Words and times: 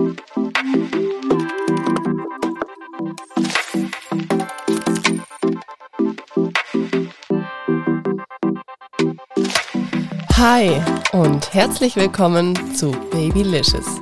Hi 0.00 0.06
und 11.12 11.52
herzlich 11.52 11.96
willkommen 11.96 12.74
zu 12.74 12.92
Babylicious, 13.10 14.00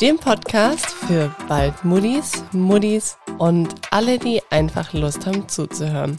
dem 0.00 0.16
Podcast 0.16 0.86
für 0.86 1.34
bald 1.46 1.84
Muddis, 1.84 2.42
Muddis 2.52 3.18
und 3.36 3.74
alle, 3.90 4.18
die 4.18 4.40
einfach 4.48 4.94
Lust 4.94 5.26
haben 5.26 5.46
zuzuhören. 5.46 6.18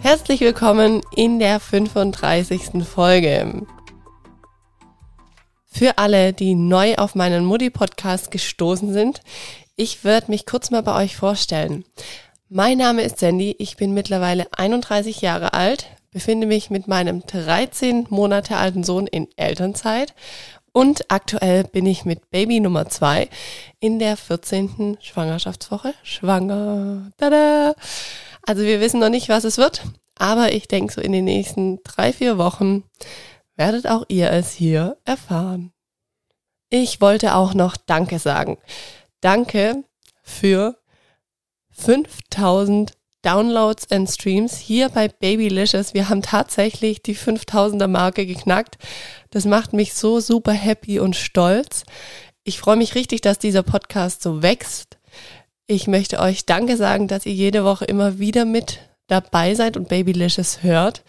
Herzlich 0.00 0.40
willkommen 0.40 1.00
in 1.16 1.40
der 1.40 1.58
35. 1.58 2.84
Folge. 2.84 3.66
Für 5.82 5.98
alle, 5.98 6.32
die 6.32 6.54
neu 6.54 6.94
auf 6.94 7.16
meinen 7.16 7.44
Mutti-Podcast 7.44 8.30
gestoßen 8.30 8.92
sind, 8.92 9.20
ich 9.74 10.04
werde 10.04 10.30
mich 10.30 10.46
kurz 10.46 10.70
mal 10.70 10.84
bei 10.84 10.94
euch 11.02 11.16
vorstellen. 11.16 11.84
Mein 12.48 12.78
Name 12.78 13.02
ist 13.02 13.18
Sandy, 13.18 13.56
ich 13.58 13.76
bin 13.78 13.92
mittlerweile 13.92 14.46
31 14.52 15.22
Jahre 15.22 15.54
alt, 15.54 15.88
befinde 16.12 16.46
mich 16.46 16.70
mit 16.70 16.86
meinem 16.86 17.26
13 17.26 18.06
Monate 18.10 18.58
alten 18.58 18.84
Sohn 18.84 19.08
in 19.08 19.26
Elternzeit 19.34 20.14
und 20.72 21.10
aktuell 21.10 21.64
bin 21.64 21.86
ich 21.86 22.04
mit 22.04 22.30
Baby 22.30 22.60
Nummer 22.60 22.88
2 22.88 23.28
in 23.80 23.98
der 23.98 24.16
14. 24.16 24.98
Schwangerschaftswoche 25.00 25.94
schwanger. 26.04 27.10
Tada! 27.16 27.74
Also 28.46 28.62
wir 28.62 28.80
wissen 28.80 29.00
noch 29.00 29.10
nicht, 29.10 29.28
was 29.28 29.42
es 29.42 29.58
wird, 29.58 29.82
aber 30.16 30.52
ich 30.52 30.68
denke 30.68 30.92
so 30.92 31.00
in 31.00 31.10
den 31.10 31.24
nächsten 31.24 31.82
drei, 31.82 32.12
vier 32.12 32.38
Wochen 32.38 32.84
werdet 33.56 33.86
auch 33.86 34.04
ihr 34.08 34.30
es 34.30 34.52
hier 34.52 34.96
erfahren. 35.04 35.71
Ich 36.74 37.02
wollte 37.02 37.34
auch 37.34 37.52
noch 37.52 37.76
Danke 37.76 38.18
sagen. 38.18 38.56
Danke 39.20 39.84
für 40.22 40.78
5000 41.72 42.94
Downloads 43.20 43.92
and 43.92 44.10
Streams 44.10 44.56
hier 44.56 44.88
bei 44.88 45.08
Babylicious. 45.08 45.92
Wir 45.92 46.08
haben 46.08 46.22
tatsächlich 46.22 47.02
die 47.02 47.14
5000er 47.14 47.88
Marke 47.88 48.24
geknackt. 48.24 48.78
Das 49.28 49.44
macht 49.44 49.74
mich 49.74 49.92
so 49.92 50.18
super 50.18 50.52
happy 50.52 50.98
und 50.98 51.14
stolz. 51.14 51.84
Ich 52.42 52.58
freue 52.58 52.76
mich 52.76 52.94
richtig, 52.94 53.20
dass 53.20 53.38
dieser 53.38 53.62
Podcast 53.62 54.22
so 54.22 54.42
wächst. 54.42 54.96
Ich 55.66 55.88
möchte 55.88 56.20
euch 56.20 56.46
Danke 56.46 56.78
sagen, 56.78 57.06
dass 57.06 57.26
ihr 57.26 57.34
jede 57.34 57.64
Woche 57.64 57.84
immer 57.84 58.18
wieder 58.18 58.46
mit 58.46 58.78
dabei 59.08 59.54
seid 59.54 59.76
und 59.76 59.90
Babylicious 59.90 60.62
hört, 60.62 61.04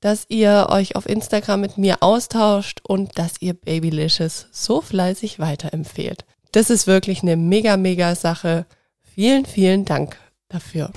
dass 0.00 0.26
ihr 0.28 0.66
euch 0.70 0.96
auf 0.96 1.08
Instagram 1.08 1.60
mit 1.60 1.78
mir 1.78 2.02
austauscht 2.02 2.80
und 2.86 3.18
dass 3.18 3.40
ihr 3.40 3.54
Babylicious 3.54 4.46
so 4.52 4.80
fleißig 4.80 5.38
weiterempfehlt. 5.38 6.24
Das 6.52 6.70
ist 6.70 6.86
wirklich 6.86 7.22
eine 7.22 7.36
mega, 7.36 7.76
mega 7.76 8.14
Sache. 8.14 8.66
Vielen, 9.02 9.46
vielen 9.46 9.84
Dank 9.84 10.16
dafür. 10.48 10.90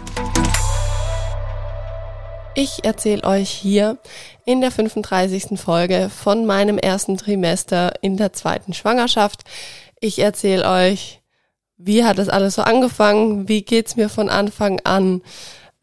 Ich 2.56 2.84
erzähle 2.84 3.24
euch 3.24 3.50
hier 3.50 3.98
in 4.46 4.60
der 4.60 4.72
35. 4.72 5.60
Folge 5.60 6.10
von 6.10 6.46
meinem 6.46 6.78
ersten 6.78 7.16
Trimester 7.16 7.94
in 8.02 8.18
der 8.18 8.34
zweiten 8.34 8.74
Schwangerschaft. 8.74 9.44
Ich 10.00 10.20
erzähle 10.20 10.68
euch, 10.68 11.22
wie 11.78 12.04
hat 12.04 12.18
das 12.18 12.28
alles 12.28 12.56
so 12.56 12.62
angefangen, 12.64 13.48
wie 13.48 13.62
geht's 13.62 13.96
mir 13.96 14.10
von 14.10 14.30
Anfang 14.30 14.82
an, 14.82 15.22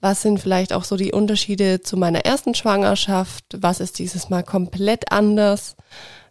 was 0.07 0.23
sind 0.23 0.39
vielleicht 0.39 0.73
auch 0.73 0.85
so 0.85 0.97
die 0.97 1.11
Unterschiede 1.11 1.81
zu 1.81 1.97
meiner 1.97 2.25
ersten 2.25 2.55
Schwangerschaft, 2.55 3.45
was 3.57 3.81
ist 3.81 3.99
dieses 3.99 4.31
Mal 4.31 4.45
komplett 4.45 5.11
anders. 5.11 5.75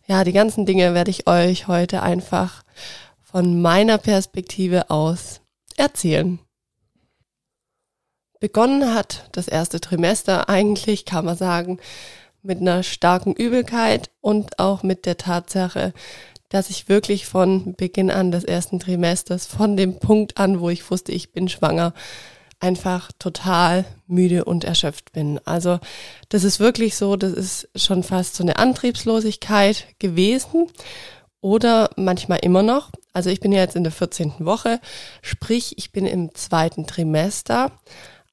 Ja, 0.07 0.23
die 0.23 0.31
ganzen 0.31 0.65
Dinge 0.65 0.93
werde 0.93 1.11
ich 1.11 1.27
euch 1.27 1.67
heute 1.67 2.01
einfach 2.01 2.63
von 3.21 3.61
meiner 3.61 3.97
Perspektive 3.97 4.89
aus 4.89 5.41
erzählen. 5.75 6.39
Begonnen 8.39 8.95
hat 8.95 9.27
das 9.33 9.49
erste 9.49 9.81
Trimester 9.81 10.47
eigentlich, 10.47 11.03
kann 11.03 11.25
man 11.25 11.35
sagen, 11.35 11.79
mit 12.43 12.61
einer 12.61 12.81
starken 12.81 13.33
Übelkeit 13.33 14.09
und 14.21 14.57
auch 14.57 14.83
mit 14.83 15.05
der 15.05 15.17
Tatsache, 15.17 15.91
dass 16.47 16.69
ich 16.69 16.87
wirklich 16.87 17.25
von 17.25 17.73
Beginn 17.73 18.09
an 18.09 18.31
des 18.31 18.45
ersten 18.45 18.79
Trimesters, 18.79 19.45
von 19.45 19.75
dem 19.75 19.99
Punkt 19.99 20.37
an, 20.37 20.61
wo 20.61 20.69
ich 20.69 20.89
wusste, 20.89 21.11
ich 21.11 21.33
bin 21.33 21.49
schwanger, 21.49 21.93
einfach 22.59 23.11
total 23.19 23.85
müde 24.07 24.45
und 24.45 24.63
erschöpft 24.63 25.11
bin. 25.11 25.39
Also 25.45 25.79
das 26.29 26.43
ist 26.43 26.59
wirklich 26.59 26.95
so, 26.95 27.15
das 27.15 27.33
ist 27.33 27.69
schon 27.75 28.03
fast 28.03 28.35
so 28.35 28.43
eine 28.43 28.57
Antriebslosigkeit 28.57 29.87
gewesen 29.99 30.67
oder 31.41 31.89
manchmal 31.95 32.39
immer 32.39 32.63
noch. 32.63 32.91
Also 33.13 33.29
ich 33.29 33.39
bin 33.39 33.51
ja 33.51 33.61
jetzt 33.61 33.75
in 33.75 33.83
der 33.83 33.91
14. 33.91 34.33
Woche, 34.39 34.79
sprich 35.21 35.77
ich 35.77 35.91
bin 35.91 36.05
im 36.05 36.33
zweiten 36.33 36.87
Trimester 36.87 37.71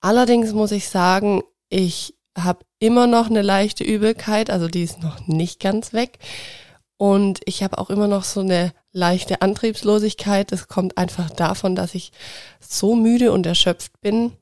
Allerdings 0.02 0.52
muss 0.52 0.72
ich 0.72 0.88
sagen, 0.88 1.42
ich 1.68 2.14
habe 2.36 2.66
immer 2.80 3.06
noch 3.06 3.30
eine 3.30 3.40
leichte 3.40 3.84
Übelkeit, 3.84 4.50
also 4.50 4.66
die 4.66 4.82
ist 4.82 5.00
noch 5.00 5.28
nicht 5.28 5.60
ganz 5.60 5.92
weg. 5.92 6.18
Und 7.02 7.40
ich 7.46 7.64
habe 7.64 7.78
auch 7.78 7.90
immer 7.90 8.06
noch 8.06 8.22
so 8.22 8.42
eine 8.42 8.72
leichte 8.92 9.42
Antriebslosigkeit. 9.42 10.52
Das 10.52 10.68
kommt 10.68 10.98
einfach 10.98 11.30
davon, 11.30 11.74
dass 11.74 11.96
ich 11.96 12.12
so 12.60 12.94
müde 12.94 13.32
und 13.32 13.44
erschöpft 13.44 14.00
bin. 14.00 14.34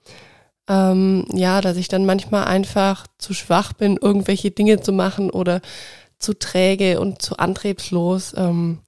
Ähm, 0.68 1.24
ja, 1.32 1.62
dass 1.62 1.78
ich 1.78 1.88
dann 1.88 2.04
manchmal 2.04 2.44
einfach 2.44 3.06
zu 3.16 3.32
schwach 3.32 3.72
bin, 3.72 3.96
irgendwelche 3.96 4.50
Dinge 4.50 4.78
zu 4.82 4.92
machen 4.92 5.30
oder 5.30 5.62
zu 6.18 6.38
träge 6.38 7.00
und 7.00 7.22
zu 7.22 7.38
antriebslos. 7.38 8.34
Ähm, 8.36 8.80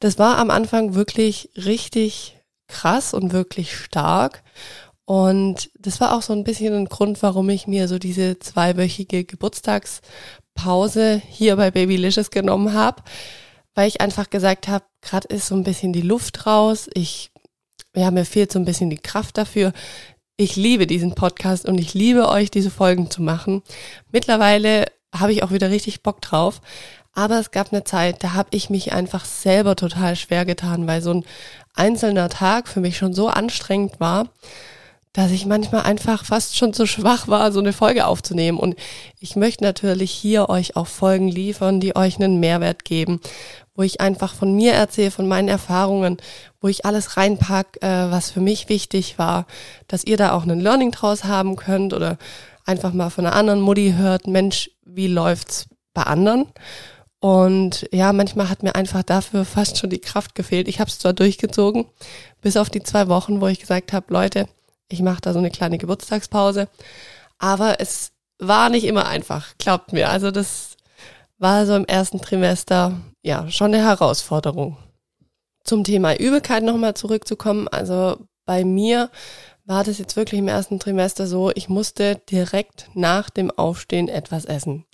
das 0.00 0.18
war 0.18 0.36
am 0.36 0.50
Anfang 0.50 0.94
wirklich 0.94 1.48
richtig 1.56 2.36
krass 2.68 3.14
und 3.14 3.32
wirklich 3.32 3.74
stark. 3.74 4.42
Und 5.06 5.70
das 5.78 5.98
war 5.98 6.14
auch 6.14 6.22
so 6.22 6.34
ein 6.34 6.44
bisschen 6.44 6.74
ein 6.74 6.90
Grund, 6.90 7.22
warum 7.22 7.48
ich 7.48 7.66
mir 7.66 7.88
so 7.88 7.98
diese 7.98 8.38
zweiwöchige 8.38 9.24
Geburtstagspause 10.54 11.22
hier 11.28 11.56
bei 11.56 11.70
Babylicious 11.70 12.30
genommen 12.30 12.72
habe, 12.72 13.02
weil 13.74 13.88
ich 13.88 14.00
einfach 14.00 14.30
gesagt 14.30 14.68
habe, 14.68 14.84
gerade 15.02 15.28
ist 15.28 15.48
so 15.48 15.54
ein 15.54 15.64
bisschen 15.64 15.92
die 15.92 16.02
Luft 16.02 16.46
raus. 16.46 16.88
Ich, 16.94 17.30
ja, 17.94 18.10
mir 18.10 18.24
fehlt 18.24 18.52
so 18.52 18.58
ein 18.58 18.64
bisschen 18.64 18.90
die 18.90 18.98
Kraft 18.98 19.36
dafür. 19.38 19.72
Ich 20.36 20.56
liebe 20.56 20.86
diesen 20.86 21.14
Podcast 21.14 21.66
und 21.66 21.78
ich 21.78 21.94
liebe 21.94 22.28
euch, 22.28 22.50
diese 22.50 22.70
Folgen 22.70 23.10
zu 23.10 23.22
machen. 23.22 23.62
Mittlerweile 24.10 24.86
habe 25.14 25.32
ich 25.32 25.42
auch 25.42 25.52
wieder 25.52 25.70
richtig 25.70 26.02
Bock 26.02 26.20
drauf. 26.20 26.60
Aber 27.16 27.38
es 27.38 27.52
gab 27.52 27.72
eine 27.72 27.84
Zeit, 27.84 28.24
da 28.24 28.32
habe 28.32 28.48
ich 28.50 28.70
mich 28.70 28.92
einfach 28.92 29.24
selber 29.24 29.76
total 29.76 30.16
schwer 30.16 30.44
getan, 30.44 30.88
weil 30.88 31.00
so 31.00 31.12
ein 31.12 31.24
einzelner 31.72 32.28
Tag 32.28 32.66
für 32.66 32.80
mich 32.80 32.96
schon 32.96 33.14
so 33.14 33.28
anstrengend 33.28 34.00
war 34.00 34.30
dass 35.14 35.30
ich 35.30 35.46
manchmal 35.46 35.82
einfach 35.82 36.24
fast 36.24 36.56
schon 36.56 36.74
zu 36.74 36.86
schwach 36.86 37.28
war, 37.28 37.52
so 37.52 37.60
eine 37.60 37.72
Folge 37.72 38.06
aufzunehmen. 38.06 38.58
Und 38.58 38.74
ich 39.20 39.36
möchte 39.36 39.62
natürlich 39.62 40.10
hier 40.10 40.48
euch 40.48 40.76
auch 40.76 40.88
Folgen 40.88 41.28
liefern, 41.28 41.78
die 41.78 41.96
euch 41.96 42.16
einen 42.16 42.40
Mehrwert 42.40 42.84
geben, 42.84 43.20
wo 43.76 43.82
ich 43.82 44.00
einfach 44.00 44.34
von 44.34 44.54
mir 44.54 44.72
erzähle, 44.72 45.12
von 45.12 45.28
meinen 45.28 45.48
Erfahrungen, 45.48 46.16
wo 46.60 46.66
ich 46.66 46.84
alles 46.84 47.16
reinpack, 47.16 47.78
äh, 47.80 48.10
was 48.10 48.32
für 48.32 48.40
mich 48.40 48.68
wichtig 48.68 49.16
war, 49.16 49.46
dass 49.86 50.04
ihr 50.04 50.16
da 50.16 50.32
auch 50.32 50.42
einen 50.42 50.60
Learning 50.60 50.90
draus 50.90 51.22
haben 51.22 51.54
könnt 51.54 51.94
oder 51.94 52.18
einfach 52.66 52.92
mal 52.92 53.10
von 53.10 53.24
einer 53.24 53.36
anderen 53.36 53.60
Mutti 53.60 53.94
hört, 53.96 54.26
Mensch, 54.26 54.68
wie 54.84 55.06
läuft's 55.06 55.66
bei 55.94 56.02
anderen? 56.02 56.46
Und 57.20 57.88
ja, 57.92 58.12
manchmal 58.12 58.50
hat 58.50 58.64
mir 58.64 58.74
einfach 58.74 59.04
dafür 59.04 59.44
fast 59.44 59.78
schon 59.78 59.90
die 59.90 60.00
Kraft 60.00 60.34
gefehlt. 60.34 60.66
Ich 60.66 60.80
habe 60.80 60.90
es 60.90 60.98
zwar 60.98 61.12
durchgezogen, 61.12 61.86
bis 62.42 62.56
auf 62.56 62.68
die 62.68 62.82
zwei 62.82 63.06
Wochen, 63.08 63.40
wo 63.40 63.46
ich 63.46 63.60
gesagt 63.60 63.92
habe, 63.92 64.12
Leute, 64.12 64.48
ich 64.88 65.02
mache 65.02 65.20
da 65.20 65.32
so 65.32 65.38
eine 65.38 65.50
kleine 65.50 65.78
Geburtstagspause. 65.78 66.68
Aber 67.38 67.80
es 67.80 68.12
war 68.38 68.68
nicht 68.68 68.84
immer 68.84 69.06
einfach, 69.06 69.56
glaubt 69.58 69.92
mir. 69.92 70.08
Also 70.08 70.30
das 70.30 70.76
war 71.38 71.66
so 71.66 71.74
im 71.74 71.84
ersten 71.84 72.20
Trimester 72.20 73.00
ja 73.22 73.50
schon 73.50 73.74
eine 73.74 73.84
Herausforderung. 73.84 74.76
Zum 75.64 75.84
Thema 75.84 76.18
Übelkeit 76.18 76.62
nochmal 76.62 76.94
zurückzukommen. 76.94 77.68
Also 77.68 78.18
bei 78.44 78.64
mir 78.64 79.10
war 79.66 79.82
das 79.82 79.98
jetzt 79.98 80.16
wirklich 80.16 80.38
im 80.38 80.48
ersten 80.48 80.78
Trimester 80.78 81.26
so, 81.26 81.50
ich 81.54 81.70
musste 81.70 82.16
direkt 82.30 82.90
nach 82.92 83.30
dem 83.30 83.50
Aufstehen 83.50 84.08
etwas 84.08 84.44
essen. 84.44 84.84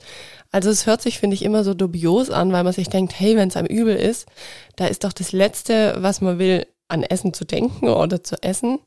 Also 0.52 0.70
es 0.70 0.86
hört 0.86 1.02
sich, 1.02 1.18
finde 1.18 1.34
ich, 1.34 1.44
immer 1.44 1.64
so 1.64 1.74
dubios 1.74 2.30
an, 2.30 2.52
weil 2.52 2.62
man 2.62 2.72
sich 2.72 2.88
denkt, 2.88 3.18
hey, 3.18 3.36
wenn 3.36 3.48
es 3.48 3.56
einem 3.56 3.66
übel 3.66 3.96
ist, 3.96 4.28
da 4.76 4.86
ist 4.86 5.02
doch 5.02 5.12
das 5.12 5.32
Letzte, 5.32 5.96
was 5.98 6.20
man 6.20 6.38
will, 6.38 6.66
an 6.86 7.02
Essen 7.02 7.34
zu 7.34 7.44
denken 7.44 7.88
oder 7.88 8.22
zu 8.22 8.40
essen. 8.42 8.78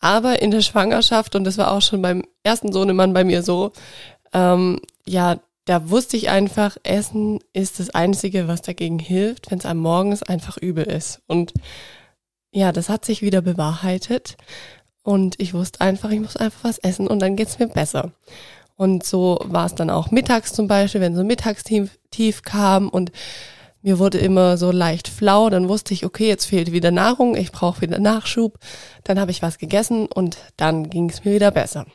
Aber 0.00 0.40
in 0.42 0.50
der 0.50 0.62
Schwangerschaft, 0.62 1.36
und 1.36 1.44
das 1.44 1.58
war 1.58 1.70
auch 1.70 1.82
schon 1.82 2.02
beim 2.02 2.24
ersten 2.42 2.72
Sohnemann 2.72 3.12
bei 3.12 3.22
mir 3.24 3.42
so, 3.42 3.72
ähm, 4.32 4.80
ja, 5.06 5.38
da 5.66 5.90
wusste 5.90 6.16
ich 6.16 6.30
einfach, 6.30 6.76
Essen 6.82 7.38
ist 7.52 7.78
das 7.78 7.90
Einzige, 7.90 8.48
was 8.48 8.62
dagegen 8.62 8.98
hilft, 8.98 9.50
wenn 9.50 9.58
es 9.58 9.66
am 9.66 9.78
Morgens 9.78 10.22
einfach 10.22 10.56
übel 10.56 10.84
ist. 10.84 11.20
Und 11.26 11.52
ja, 12.50 12.72
das 12.72 12.88
hat 12.88 13.04
sich 13.04 13.22
wieder 13.22 13.42
bewahrheitet. 13.42 14.36
Und 15.02 15.38
ich 15.38 15.54
wusste 15.54 15.80
einfach, 15.80 16.10
ich 16.10 16.20
muss 16.20 16.36
einfach 16.36 16.64
was 16.64 16.78
essen 16.78 17.06
und 17.06 17.20
dann 17.20 17.36
geht's 17.36 17.58
mir 17.58 17.68
besser. 17.68 18.12
Und 18.76 19.04
so 19.04 19.38
war 19.44 19.66
es 19.66 19.74
dann 19.74 19.90
auch 19.90 20.10
mittags 20.10 20.52
zum 20.52 20.66
Beispiel, 20.66 21.00
wenn 21.00 21.14
so 21.14 21.20
ein 21.20 21.26
Mittagstief 21.26 21.98
tief 22.10 22.42
kam 22.42 22.88
und 22.88 23.12
Mir 23.82 23.98
wurde 23.98 24.18
immer 24.18 24.56
so 24.56 24.70
leicht 24.70 25.08
flau, 25.08 25.48
dann 25.48 25.68
wusste 25.68 25.94
ich, 25.94 26.04
okay, 26.04 26.28
jetzt 26.28 26.44
fehlt 26.46 26.72
wieder 26.72 26.90
Nahrung, 26.90 27.36
ich 27.36 27.50
brauche 27.50 27.80
wieder 27.80 27.98
Nachschub. 27.98 28.58
Dann 29.04 29.18
habe 29.18 29.30
ich 29.30 29.42
was 29.42 29.58
gegessen 29.58 30.06
und 30.06 30.36
dann 30.56 30.90
ging 30.90 31.08
es 31.08 31.24
mir 31.24 31.34
wieder 31.34 31.50
besser. 31.50 31.86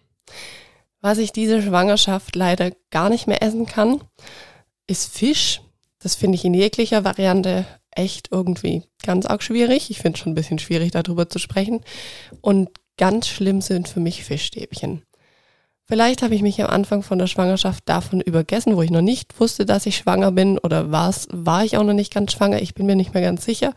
Was 1.01 1.19
ich 1.19 1.31
diese 1.31 1.61
Schwangerschaft 1.61 2.35
leider 2.35 2.71
gar 2.89 3.09
nicht 3.09 3.27
mehr 3.27 3.43
essen 3.43 3.67
kann, 3.67 4.01
ist 4.87 5.15
Fisch. 5.15 5.61
Das 5.99 6.15
finde 6.15 6.35
ich 6.35 6.45
in 6.45 6.55
jeglicher 6.55 7.03
Variante 7.03 7.65
echt 7.91 8.29
irgendwie 8.31 8.83
ganz 9.03 9.27
arg 9.27 9.43
schwierig. 9.43 9.91
Ich 9.91 9.99
finde 9.99 10.17
es 10.17 10.19
schon 10.19 10.31
ein 10.31 10.35
bisschen 10.35 10.59
schwierig, 10.59 10.91
darüber 10.91 11.29
zu 11.29 11.37
sprechen. 11.37 11.81
Und 12.41 12.69
ganz 12.97 13.27
schlimm 13.27 13.61
sind 13.61 13.87
für 13.87 13.99
mich 13.99 14.23
Fischstäbchen. 14.23 15.03
Vielleicht 15.87 16.23
habe 16.23 16.33
ich 16.33 16.41
mich 16.41 16.61
am 16.61 16.69
Anfang 16.69 17.03
von 17.03 17.19
der 17.19 17.27
Schwangerschaft 17.27 17.83
davon 17.85 18.19
übergessen, 18.19 18.75
wo 18.75 18.81
ich 18.81 18.89
noch 18.89 19.01
nicht 19.01 19.39
wusste, 19.39 19.65
dass 19.65 19.85
ich 19.85 19.97
schwanger 19.97 20.31
bin 20.31 20.57
oder 20.57 20.91
war's, 20.91 21.27
war 21.31 21.63
ich 21.63 21.77
auch 21.77 21.83
noch 21.83 21.93
nicht 21.93 22.13
ganz 22.13 22.31
schwanger. 22.31 22.61
Ich 22.61 22.73
bin 22.73 22.87
mir 22.87 22.95
nicht 22.95 23.13
mehr 23.13 23.21
ganz 23.21 23.45
sicher, 23.45 23.73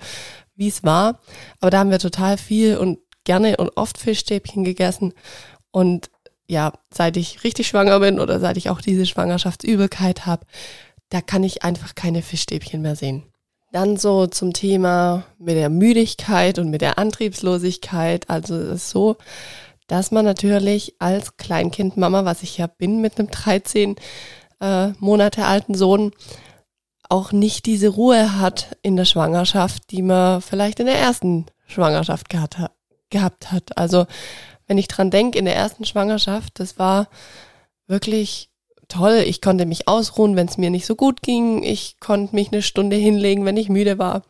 wie 0.56 0.69
es 0.69 0.84
war. 0.84 1.20
Aber 1.60 1.70
da 1.70 1.81
haben 1.81 1.90
wir 1.90 1.99
total 1.99 2.38
viel 2.38 2.78
und 2.78 2.99
gerne 3.25 3.58
und 3.58 3.76
oft 3.76 3.99
Fischstäbchen 3.99 4.64
gegessen. 4.64 5.12
Und 5.70 6.10
ja, 6.46 6.72
seit 6.90 7.19
ich 7.19 7.44
richtig 7.44 7.69
schwanger 7.69 8.00
bin 8.00 8.19
oder 8.19 8.40
seit 8.40 8.56
ich 8.56 8.70
auch 8.70 8.81
diese 8.81 9.05
Schwangerschaftsübelkeit 9.05 10.25
habe, 10.25 10.46
da 11.10 11.20
kann 11.20 11.43
ich 11.44 11.62
einfach 11.62 11.94
keine 11.94 12.22
Fischstäbchen 12.22 12.81
mehr 12.81 12.96
sehen. 12.96 13.25
Dann 13.70 13.99
so 13.99 14.26
zum 14.26 14.55
Thema 14.55 15.25
mit 15.38 15.56
der 15.56 15.69
Müdigkeit 15.69 16.58
und 16.58 16.70
mit 16.70 16.81
der 16.81 16.99
Antriebslosigkeit. 16.99 18.31
Also 18.31 18.55
es 18.55 18.84
ist 18.84 18.90
so, 18.90 19.19
dass 19.88 20.12
man 20.12 20.25
natürlich 20.25 20.94
als 21.00 21.37
Kleinkindmama, 21.37 22.25
was 22.25 22.44
ich 22.44 22.56
ja 22.58 22.69
bin 22.69 23.00
mit 23.00 23.19
einem 23.19 23.31
13 23.31 23.96
äh, 24.61 24.88
Monate 25.00 25.46
alten 25.46 25.75
Sohn, 25.75 26.12
auch 27.08 27.32
nicht 27.32 27.67
diese 27.67 27.88
Ruhe 27.88 28.38
hat 28.38 28.76
in 28.82 28.96
der 28.96 29.06
Schwangerschaft, 29.06 29.90
die 29.90 30.02
man 30.02 30.43
vielleicht 30.43 30.79
in 30.79 30.87
der 30.87 30.99
ersten 30.99 31.46
Schwangerschaft 31.67 32.29
gehabt 32.29 32.58
hat. 32.58 32.73
Gehabt 33.11 33.50
hat. 33.50 33.79
Also 33.79 34.06
wenn 34.67 34.76
ich 34.76 34.88
dran 34.88 35.11
denke, 35.11 35.38
in 35.38 35.46
der 35.46 35.56
ersten 35.56 35.87
Schwangerschaft, 35.87 36.61
das 36.61 36.79
war 36.79 37.08
wirklich 37.87 38.50
toll. 38.88 39.25
Ich 39.26 39.41
konnte 39.41 39.64
mich 39.64 39.88
ausruhen, 39.88 40.37
wenn 40.37 40.49
es 40.49 40.58
mir 40.58 40.69
nicht 40.69 40.84
so 40.84 40.94
gut 40.94 41.23
ging. 41.23 41.62
Ich 41.62 41.99
konnte 41.99 42.34
mich 42.34 42.52
eine 42.52 42.61
Stunde 42.61 42.96
hinlegen, 42.96 43.46
wenn 43.46 43.56
ich 43.56 43.70
müde 43.70 43.99
war. 43.99 44.23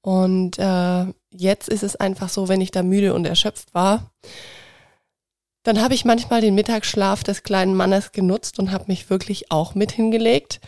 Und 0.00 0.58
äh, 0.60 1.06
jetzt 1.30 1.68
ist 1.68 1.82
es 1.82 1.96
einfach 1.96 2.28
so, 2.28 2.48
wenn 2.48 2.60
ich 2.60 2.70
da 2.70 2.84
müde 2.84 3.14
und 3.14 3.24
erschöpft 3.24 3.74
war, 3.74 4.12
dann 5.64 5.80
habe 5.80 5.94
ich 5.94 6.04
manchmal 6.04 6.40
den 6.40 6.54
Mittagsschlaf 6.54 7.24
des 7.24 7.42
kleinen 7.42 7.74
Mannes 7.74 8.12
genutzt 8.12 8.58
und 8.58 8.70
habe 8.70 8.84
mich 8.88 9.10
wirklich 9.10 9.50
auch 9.50 9.74
mit 9.74 9.90
hingelegt, 9.92 10.60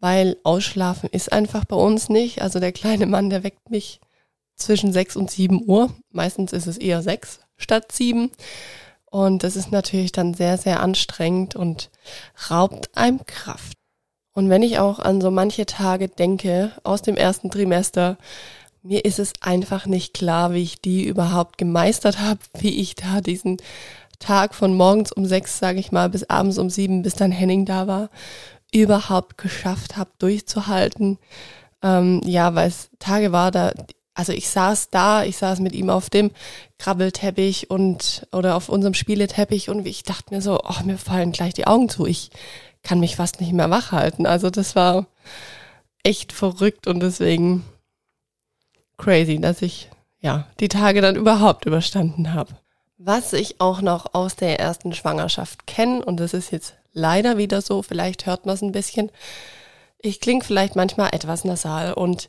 weil 0.00 0.36
Ausschlafen 0.42 1.08
ist 1.10 1.32
einfach 1.32 1.64
bei 1.64 1.76
uns 1.76 2.08
nicht. 2.08 2.42
Also 2.42 2.58
der 2.58 2.72
kleine 2.72 3.06
Mann, 3.06 3.30
der 3.30 3.44
weckt 3.44 3.70
mich 3.70 4.00
zwischen 4.56 4.92
sechs 4.92 5.16
und 5.16 5.30
sieben 5.30 5.62
Uhr. 5.66 5.94
Meistens 6.10 6.52
ist 6.52 6.66
es 6.66 6.76
eher 6.76 7.02
sechs 7.02 7.40
statt 7.56 7.92
sieben. 7.92 8.32
Und 9.06 9.44
das 9.44 9.56
ist 9.56 9.70
natürlich 9.70 10.10
dann 10.10 10.34
sehr, 10.34 10.58
sehr 10.58 10.80
anstrengend 10.80 11.54
und 11.54 11.90
raubt 12.50 12.96
einem 12.96 13.24
Kraft. 13.26 13.74
Und 14.34 14.48
wenn 14.48 14.62
ich 14.62 14.78
auch 14.78 14.98
an 14.98 15.20
so 15.20 15.30
manche 15.30 15.66
Tage 15.66 16.08
denke 16.08 16.72
aus 16.82 17.02
dem 17.02 17.16
ersten 17.16 17.50
Trimester, 17.50 18.16
mir 18.82 19.04
ist 19.04 19.18
es 19.20 19.34
einfach 19.40 19.86
nicht 19.86 20.14
klar, 20.14 20.52
wie 20.52 20.62
ich 20.62 20.80
die 20.80 21.04
überhaupt 21.04 21.58
gemeistert 21.58 22.18
habe, 22.18 22.40
wie 22.58 22.80
ich 22.80 22.96
da 22.96 23.20
diesen 23.20 23.58
Tag 24.22 24.54
von 24.54 24.74
morgens 24.74 25.12
um 25.12 25.26
sechs, 25.26 25.58
sage 25.58 25.80
ich 25.80 25.92
mal, 25.92 26.08
bis 26.08 26.24
abends 26.24 26.58
um 26.58 26.70
sieben, 26.70 27.02
bis 27.02 27.14
dann 27.14 27.32
Henning 27.32 27.66
da 27.66 27.86
war, 27.86 28.08
überhaupt 28.72 29.36
geschafft 29.36 29.96
habe, 29.96 30.10
durchzuhalten. 30.18 31.18
Ähm, 31.82 32.20
ja, 32.24 32.54
weil 32.54 32.68
es 32.68 32.88
Tage 32.98 33.32
war, 33.32 33.50
da, 33.50 33.72
also 34.14 34.32
ich 34.32 34.48
saß 34.48 34.90
da, 34.90 35.24
ich 35.24 35.36
saß 35.36 35.60
mit 35.60 35.74
ihm 35.74 35.90
auf 35.90 36.08
dem 36.08 36.30
Krabbelteppich 36.78 37.70
und 37.70 38.26
oder 38.32 38.56
auf 38.56 38.68
unserem 38.68 38.94
Spieleteppich 38.94 39.68
und 39.68 39.86
ich 39.86 40.04
dachte 40.04 40.32
mir 40.32 40.40
so, 40.40 40.60
oh, 40.62 40.82
mir 40.84 40.98
fallen 40.98 41.32
gleich 41.32 41.54
die 41.54 41.66
Augen 41.66 41.88
zu. 41.88 42.06
Ich 42.06 42.30
kann 42.82 43.00
mich 43.00 43.16
fast 43.16 43.40
nicht 43.40 43.52
mehr 43.52 43.70
wach 43.70 43.92
halten. 43.92 44.26
Also 44.26 44.50
das 44.50 44.76
war 44.76 45.06
echt 46.02 46.32
verrückt 46.32 46.86
und 46.86 47.00
deswegen 47.00 47.64
crazy, 48.98 49.40
dass 49.40 49.62
ich 49.62 49.90
ja 50.20 50.46
die 50.60 50.68
Tage 50.68 51.00
dann 51.00 51.16
überhaupt 51.16 51.66
überstanden 51.66 52.34
habe. 52.34 52.54
Was 53.04 53.32
ich 53.32 53.60
auch 53.60 53.80
noch 53.80 54.14
aus 54.14 54.36
der 54.36 54.60
ersten 54.60 54.92
Schwangerschaft 54.92 55.66
kenne, 55.66 56.04
und 56.04 56.20
das 56.20 56.34
ist 56.34 56.52
jetzt 56.52 56.74
leider 56.92 57.36
wieder 57.36 57.60
so, 57.60 57.82
vielleicht 57.82 58.26
hört 58.26 58.46
man 58.46 58.54
es 58.54 58.62
ein 58.62 58.70
bisschen, 58.70 59.10
ich 59.98 60.20
klinge 60.20 60.44
vielleicht 60.44 60.76
manchmal 60.76 61.08
etwas 61.12 61.44
nasal 61.44 61.94
und 61.94 62.28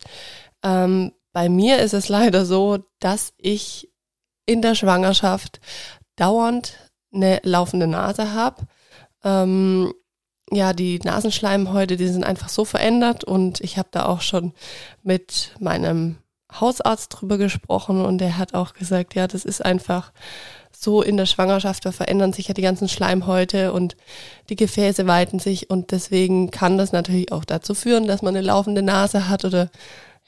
ähm, 0.64 1.12
bei 1.32 1.48
mir 1.48 1.78
ist 1.78 1.94
es 1.94 2.10
leider 2.10 2.44
so, 2.46 2.80
dass 3.00 3.34
ich 3.38 3.92
in 4.48 4.64
der 4.64 4.74
Schwangerschaft 4.74 5.60
dauernd 6.16 6.74
eine 7.14 7.40
laufende 7.44 7.86
Nase 7.86 8.34
habe. 8.34 8.64
Ähm, 9.24 9.94
ja, 10.52 10.74
die 10.74 10.98
Nasenschleimhäute, 10.98 11.98
die 11.98 12.08
sind 12.08 12.24
einfach 12.24 12.50
so 12.50 12.66
verändert 12.66 13.24
und 13.24 13.62
ich 13.62 13.78
habe 13.78 13.90
da 13.92 14.08
auch 14.08 14.22
schon 14.22 14.54
mit 15.04 15.56
meinem 15.60 16.18
Hausarzt 16.52 17.10
drüber 17.10 17.38
gesprochen 17.38 18.04
und 18.04 18.18
der 18.18 18.40
hat 18.40 18.56
auch 18.56 18.74
gesagt, 18.74 19.14
ja, 19.14 19.28
das 19.28 19.46
ist 19.46 19.64
einfach 19.64 20.12
so 20.84 21.02
in 21.02 21.18
der 21.18 21.26
Schwangerschaft, 21.26 21.86
da 21.86 21.92
verändern 21.92 22.34
sich 22.34 22.48
ja 22.48 22.54
die 22.54 22.62
ganzen 22.62 22.90
Schleimhäute 22.90 23.74
und 23.74 23.96
die 24.50 24.56
Gefäße 24.56 25.08
weiten 25.08 25.40
sich 25.40 25.70
und 25.70 25.92
deswegen 25.92 26.52
kann 26.52 26.78
das 26.78 26.92
natürlich 26.92 27.32
auch 27.32 27.46
dazu 27.46 27.74
führen, 27.74 28.08
dass 28.08 28.22
man 28.22 28.36
eine 28.36 28.46
laufende 28.46 28.82
Nase 28.82 29.30
hat 29.30 29.46
oder 29.46 29.70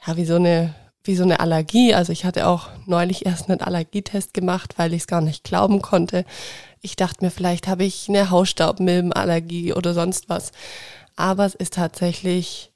ja, 0.06 0.18
wie 0.18 0.26
so 0.26 0.36
eine 0.36 0.74
wie 1.06 1.16
so 1.16 1.24
eine 1.24 1.40
Allergie. 1.40 1.94
Also 1.94 2.12
ich 2.12 2.26
hatte 2.26 2.48
auch 2.48 2.70
neulich 2.86 3.26
erst 3.26 3.50
einen 3.50 3.62
Allergietest 3.62 4.34
gemacht, 4.34 4.74
weil 4.78 4.94
ich 4.94 5.04
es 5.04 5.08
gar 5.08 5.22
nicht 5.22 5.44
glauben 5.44 5.82
konnte. 5.82 6.26
Ich 6.82 6.96
dachte 6.96 7.24
mir, 7.24 7.32
vielleicht 7.32 7.68
habe 7.68 7.84
ich 7.84 8.10
eine 8.10 8.30
Hausstaubmilbenallergie 8.32 9.74
oder 9.74 9.94
sonst 9.94 10.30
was. 10.30 10.52
Aber 11.16 11.46
es 11.46 11.56
ist 11.56 11.76
tatsächlich 11.76 12.72